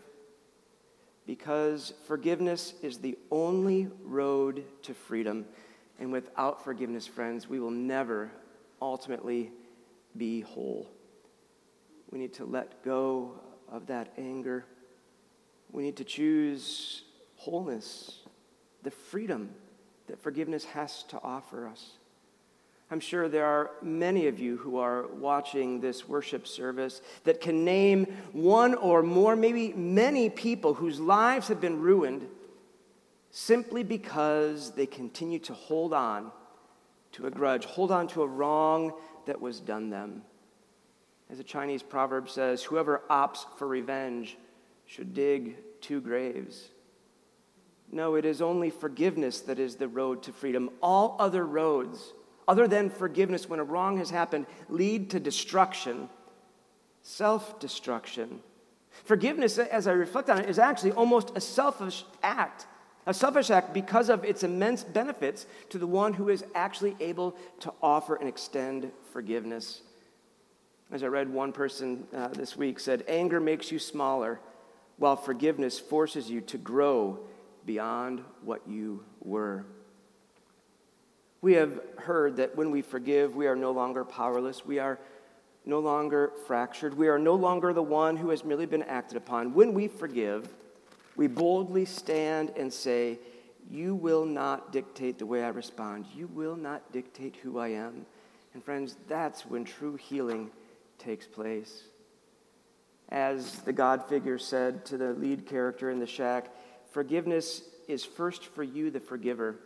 Because 1.26 1.94
forgiveness 2.06 2.76
is 2.84 3.00
the 3.00 3.18
only 3.32 3.90
road 4.04 4.64
to 4.84 4.94
freedom. 4.94 5.48
And 6.00 6.12
without 6.12 6.64
forgiveness, 6.64 7.08
friends, 7.08 7.50
we 7.50 7.60
will 7.60 7.72
never 7.72 8.30
ultimately 8.80 9.52
be 10.16 10.42
whole. 10.42 10.88
We 12.12 12.20
need 12.20 12.34
to 12.36 12.46
let 12.46 12.84
go 12.86 13.40
of 13.72 13.88
that 13.88 14.14
anger. 14.20 14.66
We 15.72 15.82
need 15.82 15.96
to 15.96 16.04
choose 16.04 17.06
wholeness, 17.38 18.20
the 18.84 18.92
freedom 18.92 19.50
that 20.06 20.22
forgiveness 20.22 20.64
has 20.66 21.02
to 21.06 21.20
offer 21.24 21.68
us. 21.68 21.94
I'm 22.92 23.00
sure 23.00 23.30
there 23.30 23.46
are 23.46 23.72
many 23.82 24.28
of 24.28 24.38
you 24.38 24.58
who 24.58 24.78
are 24.78 25.08
watching 25.08 25.80
this 25.80 26.10
worship 26.10 26.46
service 26.46 27.02
that 27.24 27.40
can 27.40 27.64
name 27.64 28.06
one 28.34 28.76
or 28.76 29.02
more, 29.02 29.38
maybe 29.38 29.72
many 29.72 30.30
people 30.30 30.74
whose 30.74 31.00
lives 31.00 31.48
have 31.48 31.62
been 31.62 31.80
ruined 31.80 32.28
simply 33.30 33.82
because 33.82 34.72
they 34.72 34.86
continue 34.86 35.40
to 35.40 35.54
hold 35.54 35.94
on 35.94 36.34
to 37.14 37.28
a 37.28 37.32
grudge, 37.32 37.64
hold 37.64 37.94
on 37.94 38.10
to 38.10 38.24
a 38.24 38.28
wrong 38.28 38.92
that 39.26 39.40
was 39.40 39.62
done 39.62 39.90
them. 39.90 40.24
As 41.30 41.40
a 41.40 41.46
Chinese 41.46 41.82
proverb 41.82 42.28
says, 42.28 42.62
whoever 42.62 43.04
opts 43.10 43.46
for 43.58 43.70
revenge 43.70 44.38
should 44.86 45.14
dig 45.14 45.56
two 45.80 46.02
graves. 46.02 46.68
No, 47.90 48.16
it 48.16 48.26
is 48.26 48.42
only 48.42 48.70
forgiveness 48.70 49.40
that 49.42 49.60
is 49.60 49.76
the 49.76 49.88
road 49.88 50.24
to 50.24 50.34
freedom. 50.34 50.70
All 50.82 51.16
other 51.20 51.46
roads 51.46 52.12
other 52.48 52.68
than 52.68 52.90
forgiveness 52.90 53.48
when 53.48 53.60
a 53.60 53.64
wrong 53.64 53.98
has 53.98 54.10
happened, 54.10 54.46
lead 54.70 55.10
to 55.12 55.20
destruction, 55.20 56.10
self 57.02 57.60
destruction. 57.60 58.42
Forgiveness, 59.06 59.58
as 59.58 59.88
I 59.88 59.94
reflect 59.94 60.30
on 60.30 60.40
it, 60.40 60.50
is 60.50 60.60
actually 60.60 60.92
almost 60.92 61.32
a 61.36 61.42
selfish 61.42 62.04
act. 62.22 62.68
A 63.08 63.14
selfish 63.14 63.50
act 63.50 63.74
because 63.74 64.10
of 64.10 64.24
its 64.24 64.44
immense 64.44 64.84
benefits 64.84 65.48
to 65.70 65.80
the 65.80 65.88
one 65.88 66.14
who 66.14 66.30
is 66.30 66.44
actually 66.54 66.96
able 67.00 67.36
to 67.62 67.74
offer 67.82 68.16
and 68.16 68.30
extend 68.30 68.92
forgiveness. 69.12 69.82
As 70.92 71.04
I 71.04 71.08
read 71.08 71.30
one 71.30 71.52
person 71.52 72.06
uh, 72.14 72.28
this 72.28 72.56
week 72.56 72.80
said, 72.80 73.04
anger 73.08 73.40
makes 73.40 73.72
you 73.72 73.80
smaller, 73.80 74.40
while 74.98 75.16
forgiveness 75.16 75.80
forces 75.80 76.30
you 76.30 76.42
to 76.42 76.58
grow 76.58 77.20
beyond 77.66 78.24
what 78.44 78.62
you 78.68 79.04
were. 79.22 79.66
We 81.42 81.54
have 81.54 81.82
heard 81.98 82.38
that 82.38 82.56
when 82.56 82.70
we 82.70 82.84
forgive, 82.84 83.36
we 83.36 83.48
are 83.48 83.56
no 83.56 83.72
longer 83.72 84.06
powerless. 84.06 84.64
We 84.64 84.78
are 84.78 85.00
no 85.66 85.80
longer 85.80 86.32
fractured. 86.46 86.96
We 86.96 87.08
are 87.08 87.18
no 87.18 87.34
longer 87.34 87.74
the 87.74 87.82
one 87.82 88.16
who 88.16 88.30
has 88.30 88.44
merely 88.44 88.68
been 88.68 88.84
acted 88.84 89.18
upon. 89.18 89.54
When 89.54 89.74
we 89.74 89.88
forgive, 89.88 90.50
we 91.16 91.28
boldly 91.28 91.86
stand 91.86 92.52
and 92.56 92.72
say, 92.72 93.20
You 93.70 93.96
will 93.96 94.26
not 94.26 94.72
dictate 94.72 95.18
the 95.18 95.26
way 95.26 95.44
I 95.44 95.50
respond. 95.50 96.06
You 96.14 96.28
will 96.28 96.56
not 96.56 96.92
dictate 96.92 97.36
who 97.38 97.58
I 97.58 97.70
am. 97.70 98.06
And 98.54 98.64
friends, 98.64 98.96
that's 99.08 99.46
when 99.46 99.64
true 99.64 99.96
healing 99.96 100.52
takes 101.00 101.26
place. 101.26 101.84
As 103.10 103.60
the 103.62 103.74
God 103.74 104.08
figure 104.08 104.38
said 104.38 104.86
to 104.86 104.98
the 104.98 105.14
lead 105.14 105.48
character 105.48 105.90
in 105.90 106.00
the 106.00 106.08
shack, 106.08 106.50
forgiveness 106.92 107.64
is 107.88 108.06
first 108.06 108.46
for 108.46 108.64
you, 108.64 108.92
the 108.92 109.00
forgiver 109.00 109.58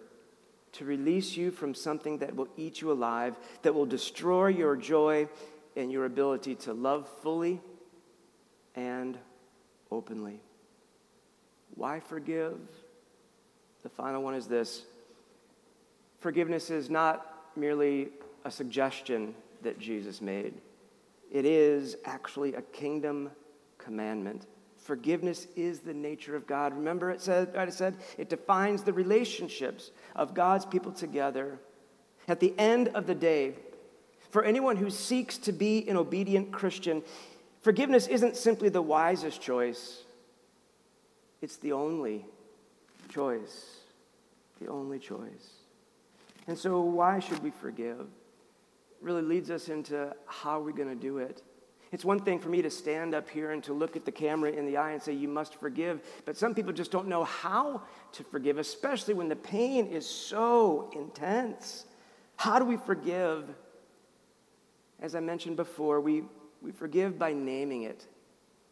to 0.78 0.86
release 0.86 1.38
you 1.38 1.52
from 1.52 1.74
something 1.74 2.18
that 2.18 2.36
will 2.36 2.50
eat 2.58 2.82
you 2.82 2.92
alive, 2.92 3.36
that 3.62 3.74
will 3.74 3.86
destroy 3.86 4.48
your 4.48 4.76
joy 4.76 5.28
and 5.76 5.92
your 5.92 6.06
ability 6.06 6.56
to 6.56 6.74
love 6.74 7.08
fully 7.22 7.62
and 8.76 9.18
openly. 9.92 10.42
Why 11.76 12.00
forgive? 12.00 12.58
The 13.84 13.90
final 13.90 14.22
one 14.22 14.36
is 14.36 14.48
this 14.48 14.84
forgiveness 16.20 16.70
is 16.70 16.90
not 16.90 17.26
merely 17.56 18.10
a 18.44 18.52
suggestion 18.52 19.34
that 19.62 19.80
Jesus 19.80 20.22
made, 20.22 20.54
it 21.32 21.46
is 21.46 21.96
actually 22.06 22.54
a 22.54 22.62
kingdom 22.62 23.32
commandment. 23.78 24.46
Forgiveness 24.86 25.48
is 25.56 25.80
the 25.80 25.96
nature 25.96 26.36
of 26.36 26.46
God. 26.46 26.72
Remember, 26.76 27.10
it 27.10 27.20
said, 27.20 27.50
it 27.56 27.74
said 27.74 27.96
it 28.20 28.30
defines 28.30 28.84
the 28.84 28.94
relationships 28.94 29.90
of 30.16 30.36
God's 30.36 30.64
people 30.64 30.92
together. 30.92 31.58
At 32.28 32.40
the 32.40 32.54
end 32.60 32.90
of 32.90 33.08
the 33.08 33.16
day, 33.16 33.56
for 34.30 34.44
anyone 34.44 34.76
who 34.76 34.92
seeks 34.92 35.40
to 35.40 35.52
be 35.52 35.90
an 35.90 35.98
obedient 35.98 36.52
Christian, 36.52 37.02
forgiveness 37.64 38.06
isn't 38.06 38.38
simply 38.38 38.70
the 38.70 38.82
wisest 38.84 39.42
choice, 39.42 40.04
it's 41.42 41.58
the 41.58 41.72
only 41.72 42.24
choice. 43.10 43.78
The 44.62 44.68
only 44.68 45.00
choice. 45.00 45.50
And 46.46 46.56
so, 46.56 46.82
why 46.82 47.18
should 47.18 47.42
we 47.42 47.50
forgive? 47.50 48.02
It 48.02 49.02
really 49.02 49.24
leads 49.24 49.50
us 49.50 49.68
into 49.68 50.16
how 50.28 50.60
we're 50.62 50.74
going 50.74 50.90
to 50.90 50.96
do 50.96 51.18
it. 51.18 51.42
It's 51.96 52.04
one 52.04 52.20
thing 52.20 52.40
for 52.40 52.50
me 52.50 52.62
to 52.62 52.70
stand 52.70 53.16
up 53.16 53.30
here 53.30 53.52
and 53.52 53.64
to 53.64 53.72
look 53.72 53.96
at 53.96 54.04
the 54.04 54.12
camera 54.12 54.52
in 54.52 54.66
the 54.66 54.76
eye 54.76 54.92
and 54.92 55.02
say, 55.02 55.14
You 55.14 55.30
must 55.30 55.56
forgive. 55.62 56.02
But 56.26 56.36
some 56.36 56.54
people 56.54 56.74
just 56.74 56.92
don't 56.92 57.08
know 57.08 57.24
how 57.24 57.84
to 58.12 58.24
forgive, 58.26 58.58
especially 58.58 59.14
when 59.14 59.30
the 59.30 59.38
pain 59.38 59.88
is 59.88 60.06
so 60.06 60.92
intense. 60.94 61.86
How 62.36 62.60
do 62.60 62.66
we 62.66 62.76
forgive? 62.76 63.46
As 65.00 65.16
I 65.16 65.22
mentioned 65.22 65.56
before, 65.56 66.02
we, 66.02 66.24
we 66.62 66.74
forgive 66.74 67.18
by 67.18 67.32
naming 67.32 67.84
it. 67.84 68.06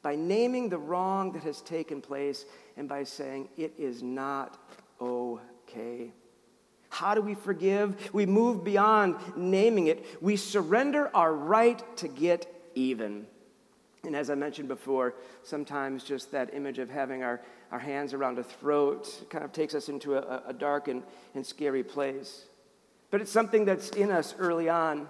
by 0.01 0.17
naming 0.17 0.67
the 0.67 0.77
wrong 0.77 1.31
that 1.31 1.43
has 1.43 1.61
taken 1.61 2.01
place 2.01 2.43
and 2.75 2.89
by 2.89 3.05
saying, 3.05 3.47
It 3.55 3.73
is 3.77 4.03
not 4.03 4.57
okay. 4.99 6.11
How 6.89 7.15
do 7.15 7.21
we 7.21 7.35
forgive? 7.35 8.13
We 8.13 8.25
move 8.25 8.65
beyond 8.65 9.15
naming 9.37 9.87
it. 9.87 10.21
We 10.21 10.35
surrender 10.35 11.09
our 11.15 11.33
right 11.33 11.81
to 11.95 12.09
get 12.09 12.47
even. 12.75 13.25
And 14.03 14.15
as 14.15 14.29
I 14.29 14.35
mentioned 14.35 14.67
before, 14.67 15.13
sometimes 15.43 16.03
just 16.03 16.31
that 16.31 16.53
image 16.53 16.77
of 16.77 16.89
having 16.89 17.23
our, 17.23 17.39
our 17.71 17.79
hands 17.79 18.13
around 18.13 18.37
a 18.37 18.43
throat 18.43 19.09
kind 19.29 19.45
of 19.45 19.53
takes 19.53 19.73
us 19.73 19.87
into 19.87 20.15
a, 20.15 20.43
a 20.47 20.53
dark 20.53 20.89
and, 20.89 21.03
and 21.35 21.45
scary 21.45 21.83
place. 21.83 22.45
But 23.11 23.21
it's 23.21 23.31
something 23.31 23.63
that's 23.63 23.89
in 23.91 24.11
us 24.11 24.35
early 24.37 24.67
on. 24.67 25.07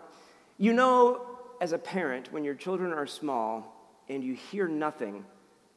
You 0.60 0.74
know, 0.74 1.26
as 1.60 1.72
a 1.72 1.78
parent, 1.80 2.32
when 2.32 2.44
your 2.44 2.54
children 2.54 2.94
are 2.94 3.08
small 3.08 3.74
and 4.10 4.24
you 4.24 4.36
hear 4.36 4.68
nothing, 4.68 5.26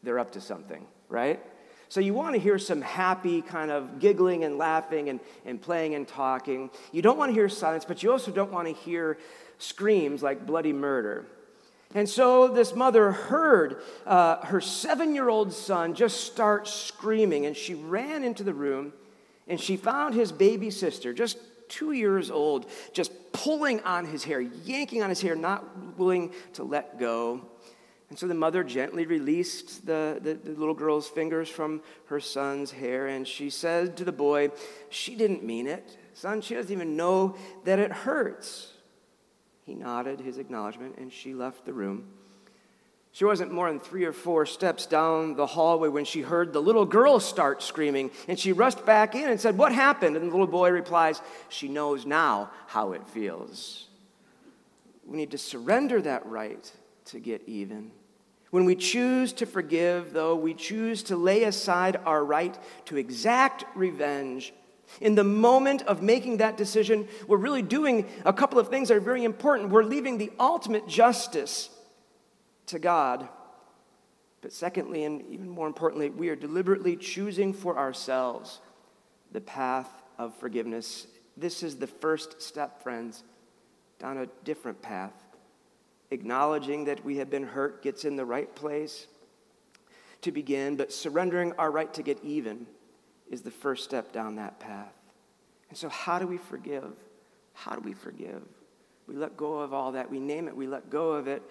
they're 0.02 0.18
up 0.18 0.32
to 0.32 0.40
something, 0.40 0.86
right? 1.08 1.40
So 1.88 2.00
you 2.00 2.12
want 2.12 2.34
to 2.34 2.40
hear 2.40 2.58
some 2.58 2.82
happy 2.82 3.40
kind 3.40 3.70
of 3.70 4.00
giggling 4.00 4.44
and 4.44 4.58
laughing 4.58 5.08
and, 5.08 5.20
and 5.44 5.62
playing 5.62 5.94
and 5.94 6.06
talking. 6.06 6.70
You 6.92 7.00
don't 7.00 7.16
want 7.16 7.30
to 7.30 7.34
hear 7.34 7.48
silence, 7.48 7.84
but 7.84 8.02
you 8.02 8.10
also 8.10 8.30
don't 8.30 8.52
want 8.52 8.66
to 8.68 8.74
hear 8.74 9.18
screams 9.58 10.22
like 10.22 10.44
bloody 10.44 10.72
murder. 10.72 11.26
And 11.94 12.08
so 12.08 12.48
this 12.48 12.74
mother 12.74 13.12
heard 13.12 13.80
uh, 14.04 14.44
her 14.46 14.60
seven 14.60 15.14
year 15.14 15.28
old 15.28 15.52
son 15.52 15.94
just 15.94 16.20
start 16.22 16.68
screaming, 16.68 17.46
and 17.46 17.56
she 17.56 17.74
ran 17.74 18.24
into 18.24 18.44
the 18.44 18.54
room 18.54 18.92
and 19.48 19.60
she 19.60 19.76
found 19.76 20.14
his 20.14 20.32
baby 20.32 20.70
sister, 20.70 21.12
just 21.12 21.38
two 21.68 21.92
years 21.92 22.30
old, 22.30 22.66
just 22.92 23.12
pulling 23.32 23.80
on 23.80 24.04
his 24.04 24.24
hair, 24.24 24.40
yanking 24.40 25.02
on 25.02 25.08
his 25.08 25.20
hair, 25.20 25.36
not 25.36 25.96
willing 25.96 26.32
to 26.54 26.64
let 26.64 26.98
go. 26.98 27.42
And 28.08 28.18
so 28.18 28.26
the 28.26 28.34
mother 28.34 28.62
gently 28.62 29.04
released 29.04 29.84
the, 29.84 30.18
the, 30.22 30.34
the, 30.34 30.52
little 30.52 30.74
girl's 30.74 31.08
fingers 31.08 31.48
from 31.48 31.82
her 32.06 32.20
son's 32.20 32.70
hair, 32.70 33.08
and 33.08 33.26
she 33.26 33.50
said 33.50 33.96
to 33.96 34.04
the 34.04 34.12
boy, 34.12 34.50
She 34.90 35.16
didn't 35.16 35.42
mean 35.42 35.66
it. 35.66 35.96
Son, 36.14 36.40
she 36.40 36.54
doesn't 36.54 36.72
even 36.72 36.96
know 36.96 37.36
that 37.64 37.78
it 37.78 37.90
hurts. 37.90 38.72
He 39.66 39.74
nodded 39.74 40.20
his 40.20 40.38
acknowledgement, 40.38 40.94
and 40.96 41.12
she 41.12 41.34
left 41.34 41.66
the 41.66 41.72
room. 41.72 42.06
She 43.10 43.24
wasn't 43.24 43.50
more 43.50 43.68
than 43.68 43.80
three 43.80 44.04
or 44.04 44.12
four 44.12 44.46
steps 44.46 44.86
down 44.86 45.34
the 45.34 45.46
hallway 45.46 45.88
when 45.88 46.04
she 46.04 46.20
heard 46.20 46.52
the 46.52 46.62
little 46.62 46.84
girl 46.84 47.18
start 47.18 47.62
screaming, 47.62 48.12
and 48.28 48.38
she 48.38 48.52
rushed 48.52 48.86
back 48.86 49.16
in 49.16 49.28
and 49.28 49.40
said, 49.40 49.58
What 49.58 49.72
happened? 49.72 50.16
And 50.16 50.26
the 50.26 50.30
little 50.30 50.46
boy 50.46 50.70
replies, 50.70 51.20
She 51.48 51.68
knows 51.68 52.06
now 52.06 52.50
how 52.68 52.92
it 52.92 53.08
feels. 53.08 53.88
We 55.04 55.16
need 55.16 55.32
to 55.32 55.38
surrender 55.38 56.00
that 56.02 56.26
right 56.26 56.70
to 57.06 57.18
get 57.18 57.42
even. 57.46 57.90
When 58.50 58.66
we 58.66 58.76
choose 58.76 59.32
to 59.34 59.46
forgive, 59.46 60.12
though, 60.12 60.36
we 60.36 60.54
choose 60.54 61.02
to 61.04 61.16
lay 61.16 61.42
aside 61.42 61.96
our 62.04 62.24
right 62.24 62.56
to 62.84 62.96
exact 62.96 63.64
revenge 63.74 64.52
in 65.00 65.14
the 65.14 65.24
moment 65.24 65.82
of 65.82 66.02
making 66.02 66.38
that 66.38 66.56
decision, 66.56 67.08
we're 67.26 67.36
really 67.36 67.62
doing 67.62 68.06
a 68.24 68.32
couple 68.32 68.58
of 68.58 68.68
things 68.68 68.88
that 68.88 68.96
are 68.96 69.00
very 69.00 69.24
important. 69.24 69.70
We're 69.70 69.82
leaving 69.82 70.18
the 70.18 70.32
ultimate 70.38 70.86
justice 70.86 71.70
to 72.66 72.78
God. 72.78 73.28
But 74.40 74.52
secondly, 74.52 75.04
and 75.04 75.24
even 75.28 75.48
more 75.48 75.66
importantly, 75.66 76.10
we 76.10 76.28
are 76.28 76.36
deliberately 76.36 76.96
choosing 76.96 77.52
for 77.52 77.76
ourselves 77.76 78.60
the 79.32 79.40
path 79.40 79.88
of 80.18 80.34
forgiveness. 80.36 81.06
This 81.36 81.62
is 81.62 81.76
the 81.76 81.86
first 81.86 82.40
step, 82.40 82.82
friends, 82.82 83.24
down 83.98 84.18
a 84.18 84.26
different 84.44 84.80
path. 84.82 85.12
Acknowledging 86.10 86.84
that 86.84 87.04
we 87.04 87.16
have 87.16 87.28
been 87.28 87.42
hurt 87.42 87.82
gets 87.82 88.04
in 88.04 88.16
the 88.16 88.24
right 88.24 88.54
place 88.54 89.08
to 90.22 90.30
begin, 90.30 90.76
but 90.76 90.92
surrendering 90.92 91.52
our 91.58 91.70
right 91.70 91.92
to 91.94 92.02
get 92.02 92.22
even 92.22 92.66
is 93.30 93.42
the 93.42 93.50
first 93.50 93.84
step 93.84 94.12
down 94.12 94.36
that 94.36 94.60
path. 94.60 94.92
And 95.68 95.78
so, 95.78 95.88
how 95.88 96.18
do 96.18 96.26
we 96.26 96.38
forgive? 96.38 96.92
How 97.54 97.74
do 97.74 97.80
we 97.80 97.92
forgive? 97.92 98.42
We 99.06 99.16
let 99.16 99.36
go 99.36 99.58
of 99.60 99.72
all 99.72 99.92
that. 99.92 100.10
We 100.10 100.20
name 100.20 100.48
it, 100.48 100.56
we 100.56 100.66
let 100.66 100.90
go 100.90 101.12
of 101.12 101.28
it. 101.28 101.42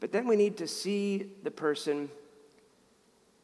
But 0.00 0.12
then 0.12 0.26
we 0.26 0.36
need 0.36 0.56
to 0.58 0.66
see 0.66 1.26
the 1.42 1.50
person 1.50 2.10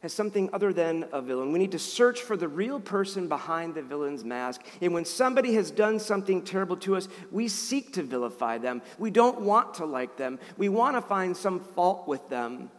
as 0.01 0.13
something 0.13 0.49
other 0.53 0.71
than 0.71 1.05
a 1.11 1.21
villain. 1.21 1.51
We 1.51 1.59
need 1.59 1.73
to 1.73 1.79
search 1.79 2.21
for 2.21 2.37
the 2.37 2.47
real 2.47 2.79
person 2.79 3.27
behind 3.27 3.75
the 3.75 3.81
villain's 3.81 4.23
mask. 4.23 4.61
And 4.81 4.93
when 4.93 5.03
somebody 5.03 5.53
has 5.55 5.71
done 5.71 5.99
something 5.99 6.41
terrible 6.41 6.77
to 6.77 6.95
us, 6.95 7.09
we 7.31 7.49
seek 7.49 7.93
to 7.93 8.03
vilify 8.03 8.57
them. 8.57 8.81
We 8.97 9.11
don't 9.11 9.41
want 9.41 9.75
to 9.75 9.85
like 9.85 10.15
them. 10.15 10.39
We 10.57 10.69
want 10.69 10.95
to 10.95 11.01
find 11.01 11.35
some 11.35 11.59
fault 11.59 12.07
with 12.07 12.29
them. 12.29 12.71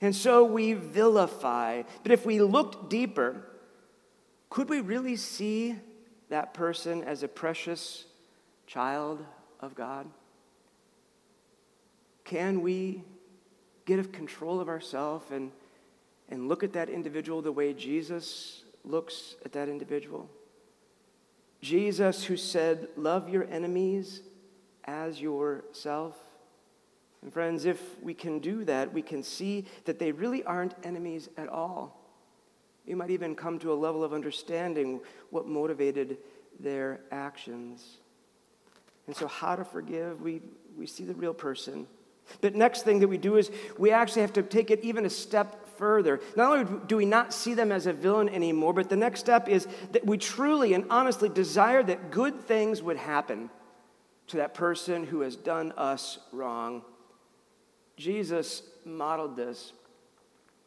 And 0.00 0.14
so 0.14 0.44
we 0.44 0.72
vilify. 0.72 1.82
But 2.02 2.12
if 2.12 2.24
we 2.24 2.40
looked 2.40 2.88
deeper, 2.88 3.42
could 4.48 4.68
we 4.68 4.80
really 4.80 5.16
see 5.16 5.76
that 6.28 6.54
person 6.54 7.02
as 7.04 7.22
a 7.22 7.28
precious 7.28 8.04
child 8.66 9.24
of 9.60 9.74
God? 9.74 10.06
Can 12.24 12.60
we 12.60 13.04
get 13.84 13.98
a 13.98 14.04
control 14.04 14.60
of 14.60 14.68
ourselves 14.68 15.30
and, 15.30 15.52
and 16.28 16.48
look 16.48 16.64
at 16.64 16.72
that 16.72 16.88
individual 16.88 17.40
the 17.40 17.52
way 17.52 17.72
Jesus 17.72 18.64
looks 18.84 19.36
at 19.44 19.52
that 19.52 19.68
individual? 19.68 20.28
Jesus, 21.60 22.24
who 22.24 22.36
said, 22.36 22.88
Love 22.96 23.28
your 23.28 23.44
enemies 23.50 24.22
as 24.84 25.20
yourself. 25.20 26.16
And 27.22 27.32
friends, 27.32 27.64
if 27.64 27.80
we 28.02 28.14
can 28.14 28.38
do 28.38 28.64
that, 28.64 28.92
we 28.92 29.02
can 29.02 29.22
see 29.22 29.64
that 29.84 29.98
they 29.98 30.12
really 30.12 30.44
aren't 30.44 30.74
enemies 30.84 31.28
at 31.36 31.48
all. 31.48 32.05
You 32.86 32.96
might 32.96 33.10
even 33.10 33.34
come 33.34 33.58
to 33.60 33.72
a 33.72 33.74
level 33.74 34.04
of 34.04 34.12
understanding 34.12 35.00
what 35.30 35.46
motivated 35.46 36.18
their 36.60 37.00
actions. 37.10 37.98
And 39.06 39.14
so, 39.14 39.26
how 39.26 39.56
to 39.56 39.64
forgive, 39.64 40.22
we, 40.22 40.40
we 40.76 40.86
see 40.86 41.04
the 41.04 41.14
real 41.14 41.34
person. 41.34 41.86
But 42.40 42.54
next 42.54 42.82
thing 42.82 43.00
that 43.00 43.08
we 43.08 43.18
do 43.18 43.36
is 43.36 43.50
we 43.78 43.90
actually 43.90 44.22
have 44.22 44.32
to 44.34 44.42
take 44.42 44.70
it 44.70 44.80
even 44.82 45.06
a 45.06 45.10
step 45.10 45.68
further. 45.76 46.20
Not 46.34 46.58
only 46.58 46.80
do 46.86 46.96
we 46.96 47.04
not 47.04 47.32
see 47.32 47.54
them 47.54 47.70
as 47.70 47.86
a 47.86 47.92
villain 47.92 48.28
anymore, 48.28 48.72
but 48.72 48.88
the 48.88 48.96
next 48.96 49.20
step 49.20 49.48
is 49.48 49.68
that 49.92 50.04
we 50.04 50.18
truly 50.18 50.74
and 50.74 50.86
honestly 50.90 51.28
desire 51.28 51.82
that 51.84 52.10
good 52.10 52.40
things 52.40 52.82
would 52.82 52.96
happen 52.96 53.50
to 54.28 54.38
that 54.38 54.54
person 54.54 55.06
who 55.06 55.20
has 55.20 55.36
done 55.36 55.72
us 55.76 56.18
wrong. 56.32 56.82
Jesus 57.96 58.62
modeled 58.84 59.36
this 59.36 59.72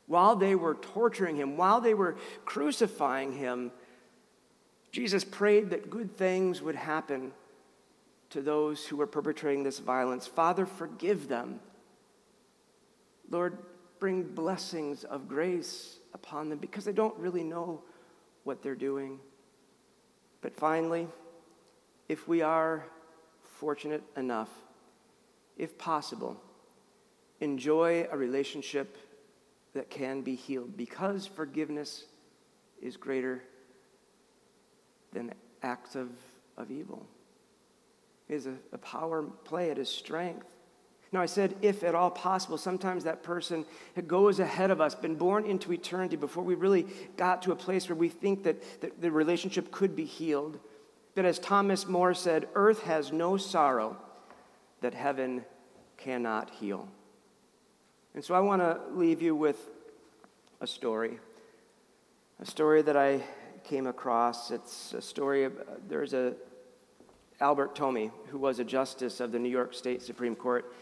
while 0.10 0.36
they 0.36 0.56
were 0.56 0.74
torturing 0.74 1.36
him, 1.36 1.56
while 1.56 1.80
they 1.80 1.93
were 1.93 2.17
crucifying 2.43 3.32
him, 3.32 3.72
Jesus 4.91 5.24
prayed 5.24 5.69
that 5.69 5.91
good 5.91 6.17
things 6.17 6.63
would 6.63 6.76
happen 6.76 7.32
to 8.32 8.41
those 8.41 8.88
who 8.88 8.98
were 8.98 9.06
perpetrating 9.06 9.62
this 9.62 9.78
violence. 9.78 10.26
Father, 10.26 10.65
forgive 10.65 11.28
them. 11.28 11.60
Lord, 13.30 13.60
bring 14.00 14.24
blessings 14.24 15.04
of 15.04 15.28
grace 15.28 16.00
upon 16.15 16.50
them 16.50 16.58
because 16.58 16.86
they 16.86 16.91
don't 16.91 17.15
really 17.19 17.43
know 17.43 17.84
what 18.45 18.63
they're 18.63 18.74
doing. 18.74 19.19
But 20.41 20.56
finally, 20.56 21.08
if 22.08 22.28
we 22.28 22.41
are 22.41 22.84
fortunate 23.43 24.02
enough, 24.17 24.50
if 25.56 25.78
possible, 25.78 26.41
enjoy 27.41 28.08
a 28.12 28.17
relationship 28.17 28.98
that 29.79 29.89
can 29.89 30.19
be 30.19 30.35
healed 30.35 30.75
because 30.75 31.25
forgiveness 31.25 32.03
is 32.81 32.97
greater 32.97 33.41
than 35.13 35.33
acts 35.63 35.95
of, 35.95 36.09
of 36.57 36.69
evil. 36.69 37.07
It 38.27 38.35
is 38.35 38.45
a, 38.45 38.55
a 38.73 38.77
power 38.79 39.23
play, 39.45 39.69
it 39.69 39.77
is 39.77 39.87
strength. 39.87 40.45
Now, 41.13 41.21
I 41.21 41.27
said, 41.27 41.55
if 41.61 41.85
at 41.85 41.95
all 41.95 42.11
possible, 42.11 42.57
sometimes 42.57 43.05
that 43.05 43.23
person 43.23 43.65
goes 44.05 44.41
ahead 44.41 44.69
of 44.69 44.81
us, 44.81 44.95
been 44.95 45.15
born 45.15 45.45
into 45.45 45.71
eternity 45.71 46.17
before 46.17 46.43
we 46.43 46.55
really 46.55 46.85
got 47.15 47.41
to 47.43 47.53
a 47.53 47.55
place 47.55 47.87
where 47.87 47.95
we 47.95 48.09
think 48.09 48.43
that, 48.43 48.81
that 48.81 48.99
the 48.99 49.09
relationship 49.09 49.71
could 49.71 49.95
be 49.95 50.03
healed. 50.03 50.59
But 51.15 51.23
as 51.23 51.39
Thomas 51.39 51.87
Moore 51.87 52.13
said, 52.13 52.49
earth 52.53 52.81
has 52.81 53.13
no 53.13 53.37
sorrow 53.37 53.95
that 54.81 54.93
heaven 54.93 55.45
cannot 55.95 56.49
heal. 56.49 56.89
And 58.15 58.24
so 58.24 58.34
I 58.34 58.39
want 58.39 58.62
to 58.62 58.80
leave 58.91 59.22
you 59.22 59.36
with 59.36 59.69
a 60.62 60.67
story. 60.67 61.19
A 62.39 62.45
story 62.45 62.82
that 62.82 62.98
I 62.98 63.22
came 63.63 63.88
across. 63.88 64.52
It's 64.52 64.93
a 64.93 65.02
story 65.02 65.43
of, 65.43 65.54
there's 65.88 66.13
a 66.13 66.34
Albert 67.39 67.76
Tomei, 67.76 68.12
who 68.28 68.38
was 68.38 68.60
a 68.60 68.63
justice 68.63 69.19
of 69.19 69.32
the 69.32 69.39
New 69.39 69.50
York 69.50 69.74
State 69.74 70.02
Supreme 70.02 70.36
Court. 70.36 70.74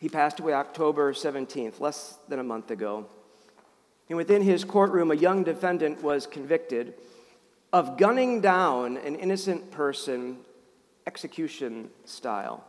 He 0.00 0.08
passed 0.08 0.38
away 0.38 0.52
October 0.52 1.12
17th, 1.12 1.80
less 1.80 2.18
than 2.28 2.38
a 2.38 2.44
month 2.44 2.70
ago. 2.70 3.06
And 4.08 4.16
within 4.16 4.42
his 4.42 4.64
courtroom, 4.64 5.10
a 5.10 5.14
young 5.14 5.44
defendant 5.44 6.02
was 6.02 6.26
convicted 6.26 6.94
of 7.72 7.96
gunning 7.96 8.40
down 8.40 8.96
an 8.98 9.14
innocent 9.14 9.70
person 9.70 10.38
execution 11.06 11.88
style. 12.04 12.64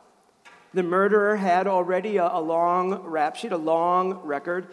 The 0.73 0.84
murderer 0.84 1.36
had 1.36 1.67
already 1.67 2.17
a, 2.17 2.29
a 2.32 2.41
long 2.41 3.03
rap 3.03 3.36
sheet, 3.36 3.51
a 3.51 3.58
long 3.58 4.19
record. 4.23 4.67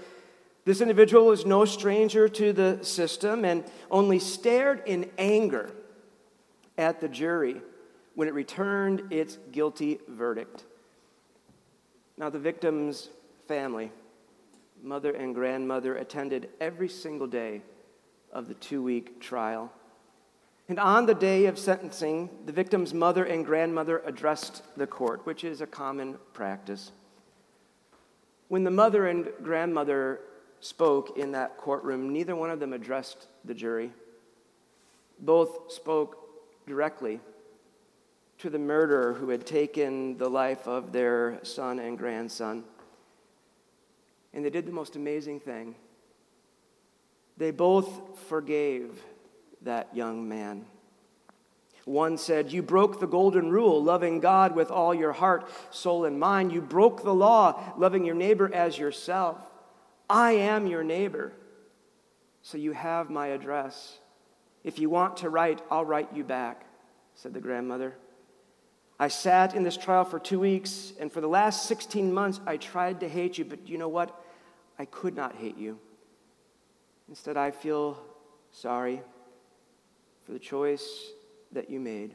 This 0.65 0.81
individual 0.81 1.27
was 1.27 1.47
no 1.47 1.65
stranger 1.65 2.29
to 2.29 2.53
the 2.53 2.81
system 2.83 3.45
and 3.45 3.65
only 3.91 4.19
stared 4.19 4.83
in 4.87 5.11
anger 5.17 5.71
at 6.77 7.01
the 7.01 7.09
jury 7.09 7.61
when 8.15 8.29
it 8.29 8.35
returned 8.35 9.13
its 9.13 9.39
guilty 9.53 10.01
verdict. 10.09 10.65
Now, 12.19 12.31
the 12.31 12.39
victim's 12.39 13.11
family, 13.47 13.93
mother 14.83 15.13
and 15.13 15.35
grandmother, 15.35 15.97
attended 15.97 16.49
every 16.61 16.89
single 16.89 17.27
day 17.27 17.63
of 18.33 18.49
the 18.49 18.55
two 18.55 18.83
week 18.83 19.21
trial. 19.21 19.71
And 20.69 20.81
on 20.81 21.07
the 21.07 21.15
day 21.15 21.47
of 21.47 21.59
sentencing, 21.59 22.29
the 22.45 22.53
victim's 22.53 22.93
mother 22.93 23.25
and 23.25 23.45
grandmother 23.45 24.03
addressed 24.05 24.63
the 24.77 24.87
court, 24.87 25.25
which 25.25 25.45
is 25.45 25.61
a 25.61 25.67
common 25.67 26.19
practice. 26.33 26.91
When 28.49 28.65
the 28.65 28.71
mother 28.71 29.07
and 29.07 29.29
grandmother 29.43 30.21
spoke 30.61 31.17
in 31.17 31.33
that 31.33 31.57
courtroom, 31.57 32.13
neither 32.13 32.35
one 32.35 32.51
of 32.51 32.59
them 32.59 32.73
addressed 32.73 33.27
the 33.45 33.55
jury. 33.55 33.93
Both 35.21 35.73
spoke 35.73 36.19
directly 36.67 37.21
to 38.39 38.51
the 38.51 38.59
murderer 38.59 39.15
who 39.15 39.29
had 39.29 39.47
taken 39.47 40.19
the 40.19 40.29
life 40.29 40.67
of 40.67 40.93
their 40.93 41.39
son 41.43 41.79
and 41.79 41.97
grandson. 41.97 42.65
And 44.35 44.45
they 44.45 44.51
did 44.51 44.67
the 44.67 44.73
most 44.73 44.97
amazing 44.97 45.41
thing. 45.41 45.77
They 47.37 47.51
both 47.51 48.19
forgave 48.29 49.01
that 49.67 49.95
young 49.95 50.29
man. 50.29 50.65
One 51.85 52.19
said, 52.19 52.51
You 52.51 52.63
broke 52.63 52.99
the 52.99 53.07
golden 53.07 53.51
rule, 53.51 53.81
loving 53.81 54.19
God 54.19 54.57
with 54.57 54.73
all 54.73 54.93
your 54.93 55.13
heart, 55.13 55.49
soul, 55.71 56.05
and 56.05 56.19
mind. 56.19 56.53
You 56.53 56.61
broke 56.61 57.05
the 57.05 57.15
law, 57.15 57.63
loving 57.77 58.05
your 58.05 58.17
neighbor 58.17 58.53
as 58.53 58.77
yourself. 58.77 59.39
I 60.11 60.33
am 60.33 60.67
your 60.67 60.83
neighbor, 60.83 61.33
so 62.43 62.59
you 62.59 62.73
have 62.73 63.09
my 63.09 63.29
address. 63.29 63.99
If 64.65 64.81
you 64.81 64.91
want 64.91 65.19
to 65.19 65.31
write, 65.31 65.63
I'll 65.71 65.85
write 65.85 66.09
you 66.13 66.25
back, 66.25 66.67
said 67.15 67.35
the 67.35 67.41
grandmother. 67.41 67.95
I 68.99 69.09
sat 69.09 69.55
in 69.55 69.63
this 69.63 69.77
trial 69.77 70.05
for 70.05 70.19
two 70.19 70.41
weeks, 70.41 70.93
and 70.99 71.13
for 71.13 71.21
the 71.21 71.29
last 71.29 71.67
16 71.67 72.13
months, 72.13 72.41
I 72.47 72.57
tried 72.57 72.99
to 73.01 73.09
hate 73.09 73.39
you, 73.39 73.45
but 73.45 73.69
you 73.69 73.79
know 73.79 73.89
what? 73.89 74.19
I 74.77 74.87
could 74.87 75.15
not 75.15 75.37
hate 75.37 75.57
you. 75.57 75.79
Instead, 77.09 77.37
I 77.37 77.53
feel 77.53 78.03
sorry 78.51 79.03
for 80.27 80.33
the 80.33 80.39
choice 80.41 81.13
that 81.53 81.71
you 81.71 81.79
made. 81.79 82.15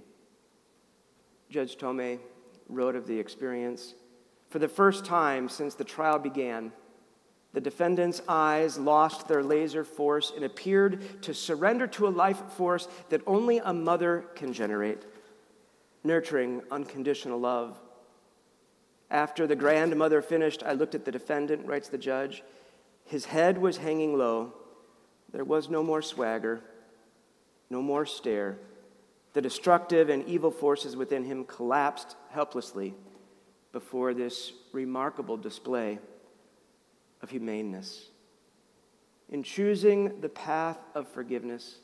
Judge 1.50 1.78
Tomei 1.78 2.20
wrote 2.68 2.96
of 2.96 3.08
the 3.08 3.18
experience. 3.18 3.96
For 4.50 4.60
the 4.60 4.68
first 4.68 5.06
time 5.06 5.48
since 5.48 5.76
the 5.76 5.86
trial 5.86 6.20
began, 6.20 6.74
the 7.54 7.62
defendant's 7.62 8.22
eyes 8.28 8.78
lost 8.78 9.28
their 9.28 9.44
laser 9.44 9.86
force 9.86 10.34
and 10.36 10.44
appeared 10.44 11.22
to 11.24 11.34
surrender 11.34 11.88
to 11.88 12.08
a 12.08 12.10
life 12.10 12.42
force 12.52 12.88
that 13.10 13.22
only 13.26 13.60
a 13.60 13.74
mother 13.74 14.26
can 14.36 14.52
generate, 14.52 15.06
nurturing 16.04 16.62
unconditional 16.70 17.40
love. 17.40 17.80
After 19.10 19.48
the 19.48 19.56
grandmother 19.56 20.22
finished, 20.22 20.64
I 20.66 20.74
looked 20.74 20.96
at 20.96 21.06
the 21.06 21.12
defendant, 21.12 21.66
writes 21.66 21.90
the 21.90 21.98
judge. 21.98 22.44
His 23.06 23.26
head 23.26 23.58
was 23.58 23.78
hanging 23.78 24.18
low. 24.18 24.54
There 25.34 25.44
was 25.44 25.70
no 25.70 25.84
more 25.84 26.02
swagger, 26.02 26.62
no 27.72 27.82
more 27.82 28.06
stare. 28.06 28.58
The 29.34 29.42
destructive 29.42 30.10
and 30.10 30.28
evil 30.28 30.52
forces 30.52 30.96
within 30.96 31.24
him 31.24 31.46
collapsed 31.46 32.18
helplessly 32.30 32.94
before 33.72 34.14
this 34.14 34.52
remarkable 34.74 35.38
display 35.38 36.00
of 37.22 37.30
humaneness. 37.30 38.10
In 39.30 39.42
choosing 39.42 40.20
the 40.20 40.28
path 40.28 40.78
of 40.94 41.08
forgiveness, 41.08 41.78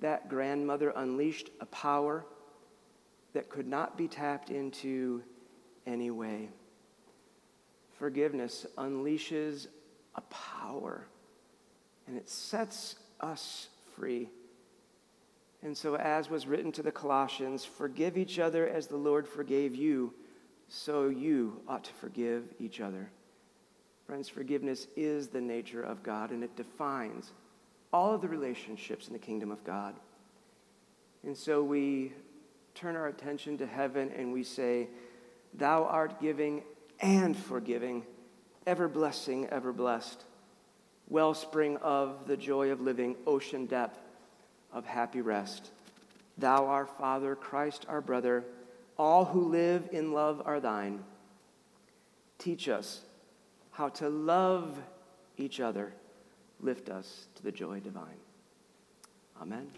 that 0.00 0.28
grandmother 0.28 0.92
unleashed 0.94 1.50
a 1.60 1.66
power 1.66 2.24
that 3.32 3.48
could 3.48 3.66
not 3.66 3.98
be 3.98 4.06
tapped 4.06 4.50
into 4.50 5.24
any 5.86 6.12
way. 6.12 6.50
Forgiveness 7.98 8.64
unleashes 8.76 9.66
a 10.14 10.20
power 10.20 11.08
and 12.06 12.16
it 12.16 12.28
sets 12.28 12.94
us 13.20 13.68
free. 13.96 14.30
And 15.62 15.76
so, 15.76 15.96
as 15.96 16.30
was 16.30 16.46
written 16.46 16.70
to 16.72 16.82
the 16.82 16.92
Colossians, 16.92 17.64
forgive 17.64 18.16
each 18.16 18.38
other 18.38 18.68
as 18.68 18.86
the 18.86 18.96
Lord 18.96 19.26
forgave 19.26 19.74
you, 19.74 20.14
so 20.68 21.08
you 21.08 21.60
ought 21.66 21.84
to 21.84 21.94
forgive 21.94 22.44
each 22.60 22.80
other. 22.80 23.10
Friends, 24.06 24.28
forgiveness 24.28 24.86
is 24.96 25.28
the 25.28 25.40
nature 25.40 25.82
of 25.82 26.02
God, 26.02 26.30
and 26.30 26.44
it 26.44 26.56
defines 26.56 27.32
all 27.92 28.14
of 28.14 28.20
the 28.20 28.28
relationships 28.28 29.08
in 29.08 29.12
the 29.12 29.18
kingdom 29.18 29.50
of 29.50 29.64
God. 29.64 29.94
And 31.24 31.36
so 31.36 31.62
we 31.62 32.12
turn 32.74 32.94
our 32.94 33.08
attention 33.08 33.58
to 33.58 33.66
heaven 33.66 34.12
and 34.16 34.32
we 34.32 34.44
say, 34.44 34.88
Thou 35.54 35.84
art 35.84 36.20
giving 36.20 36.62
and 37.00 37.36
forgiving, 37.36 38.04
ever 38.66 38.86
blessing, 38.86 39.48
ever 39.48 39.72
blessed, 39.72 40.24
wellspring 41.08 41.78
of 41.78 42.26
the 42.26 42.36
joy 42.36 42.70
of 42.70 42.80
living, 42.80 43.16
ocean 43.26 43.66
depth 43.66 43.98
of 44.72 44.86
happy 44.86 45.20
rest. 45.20 45.70
Thou, 46.36 46.66
our 46.66 46.86
Father, 46.86 47.34
Christ, 47.34 47.86
our 47.88 48.00
brother, 48.00 48.44
all 48.96 49.24
who 49.24 49.48
live 49.48 49.88
in 49.92 50.12
love 50.12 50.42
are 50.44 50.60
thine. 50.60 51.04
Teach 52.38 52.68
us 52.68 53.00
how 53.70 53.88
to 53.88 54.08
love 54.08 54.78
each 55.36 55.60
other, 55.60 55.92
lift 56.60 56.88
us 56.88 57.26
to 57.36 57.42
the 57.42 57.52
joy 57.52 57.80
divine. 57.80 58.18
Amen. 59.40 59.68